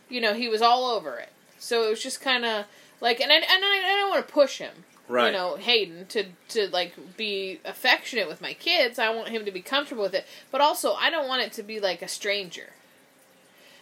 you 0.09 0.19
know, 0.21 0.33
he 0.33 0.47
was 0.49 0.61
all 0.61 0.85
over 0.85 1.17
it. 1.17 1.29
So 1.65 1.87
it 1.87 1.89
was 1.89 2.03
just 2.03 2.21
kind 2.21 2.45
of 2.45 2.65
like, 3.01 3.19
and 3.19 3.31
I, 3.31 3.35
and 3.35 3.43
I, 3.49 3.81
I 3.85 3.97
don't 3.99 4.09
want 4.11 4.27
to 4.27 4.31
push 4.31 4.59
him. 4.59 4.85
right. 5.07 5.27
You 5.27 5.31
know, 5.31 5.55
Hayden 5.55 6.05
to 6.07 6.25
to 6.49 6.67
like 6.67 6.93
be 7.17 7.59
affectionate 7.65 8.27
with 8.27 8.39
my 8.39 8.53
kids. 8.53 8.99
I 8.99 9.09
want 9.09 9.29
him 9.29 9.45
to 9.45 9.51
be 9.51 9.61
comfortable 9.61 10.03
with 10.03 10.13
it, 10.13 10.25
but 10.51 10.61
also 10.61 10.93
I 10.93 11.09
don't 11.09 11.27
want 11.27 11.41
it 11.41 11.51
to 11.53 11.63
be 11.63 11.79
like 11.79 12.01
a 12.03 12.07
stranger. 12.07 12.69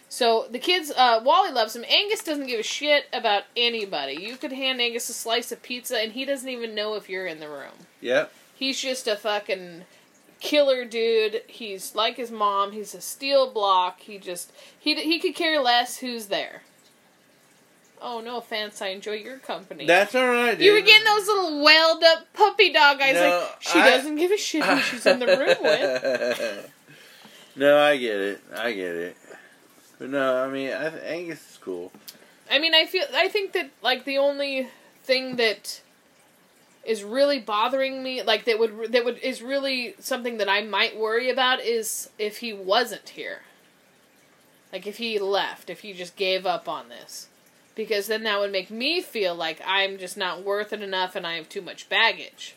So 0.08 0.46
the 0.50 0.58
kids, 0.58 0.92
uh, 0.96 1.20
Wally 1.24 1.50
loves 1.50 1.74
him. 1.74 1.84
Angus 1.88 2.22
doesn't 2.22 2.46
give 2.46 2.60
a 2.60 2.62
shit 2.62 3.06
about 3.12 3.44
anybody. 3.56 4.14
You 4.14 4.36
could 4.36 4.52
hand 4.52 4.80
Angus 4.80 5.08
a 5.08 5.12
slice 5.12 5.50
of 5.50 5.60
pizza, 5.62 5.98
and 5.98 6.12
he 6.12 6.24
doesn't 6.24 6.48
even 6.48 6.74
know 6.74 6.94
if 6.94 7.08
you're 7.08 7.26
in 7.26 7.40
the 7.40 7.48
room. 7.48 7.86
Yep. 8.00 8.32
He's 8.54 8.80
just 8.80 9.08
a 9.08 9.16
fucking 9.16 9.84
killer 10.40 10.84
dude. 10.84 11.42
He's 11.48 11.94
like 11.94 12.16
his 12.16 12.30
mom. 12.30 12.72
He's 12.72 12.94
a 12.94 13.00
steel 13.00 13.50
block. 13.52 14.00
He 14.00 14.18
just 14.18 14.52
he 14.78 14.94
he 14.94 15.18
could 15.18 15.34
care 15.34 15.60
less 15.60 15.98
who's 15.98 16.26
there. 16.26 16.62
Oh 18.06 18.20
no 18.20 18.36
offense, 18.36 18.82
I 18.82 18.88
enjoy 18.88 19.14
your 19.14 19.38
company. 19.38 19.86
That's 19.86 20.14
all 20.14 20.26
right. 20.28 20.52
Dude. 20.52 20.60
You 20.60 20.74
were 20.74 20.82
getting 20.82 21.06
those 21.06 21.26
little 21.26 21.64
welled 21.64 22.04
up 22.04 22.30
puppy 22.34 22.70
dog 22.70 23.00
eyes. 23.00 23.14
No, 23.14 23.38
like 23.50 23.62
she 23.62 23.78
I- 23.80 23.90
doesn't 23.90 24.16
give 24.16 24.30
a 24.30 24.36
shit 24.36 24.62
who 24.62 24.78
she's 24.80 25.06
in 25.06 25.20
the 25.20 25.26
room 25.26 25.56
with. 25.62 26.70
no, 27.56 27.78
I 27.80 27.96
get 27.96 28.20
it. 28.20 28.40
I 28.54 28.72
get 28.72 28.94
it. 28.94 29.16
But 29.98 30.10
no, 30.10 30.44
I 30.44 30.48
mean, 30.50 30.70
I, 30.70 30.90
th- 30.90 31.02
Angus 31.02 31.52
is 31.52 31.58
cool. 31.62 31.92
I 32.50 32.58
mean, 32.58 32.74
I 32.74 32.84
feel 32.84 33.04
I 33.14 33.28
think 33.28 33.52
that 33.52 33.70
like 33.82 34.04
the 34.04 34.18
only 34.18 34.68
thing 35.02 35.36
that 35.36 35.80
is 36.84 37.02
really 37.02 37.38
bothering 37.40 38.02
me, 38.02 38.22
like 38.22 38.44
that 38.44 38.58
would 38.58 38.92
that 38.92 39.06
would 39.06 39.16
is 39.18 39.40
really 39.40 39.94
something 39.98 40.36
that 40.36 40.48
I 40.48 40.60
might 40.62 40.98
worry 40.98 41.30
about 41.30 41.60
is 41.60 42.10
if 42.18 42.38
he 42.38 42.52
wasn't 42.52 43.08
here. 43.08 43.40
Like 44.74 44.86
if 44.86 44.98
he 44.98 45.18
left, 45.18 45.70
if 45.70 45.80
he 45.80 45.94
just 45.94 46.16
gave 46.16 46.44
up 46.44 46.68
on 46.68 46.90
this. 46.90 47.28
Because 47.74 48.06
then 48.06 48.22
that 48.22 48.38
would 48.38 48.52
make 48.52 48.70
me 48.70 49.00
feel 49.00 49.34
like 49.34 49.60
I'm 49.66 49.98
just 49.98 50.16
not 50.16 50.44
worth 50.44 50.72
it 50.72 50.80
enough 50.80 51.16
and 51.16 51.26
I 51.26 51.34
have 51.34 51.48
too 51.48 51.60
much 51.60 51.88
baggage. 51.88 52.54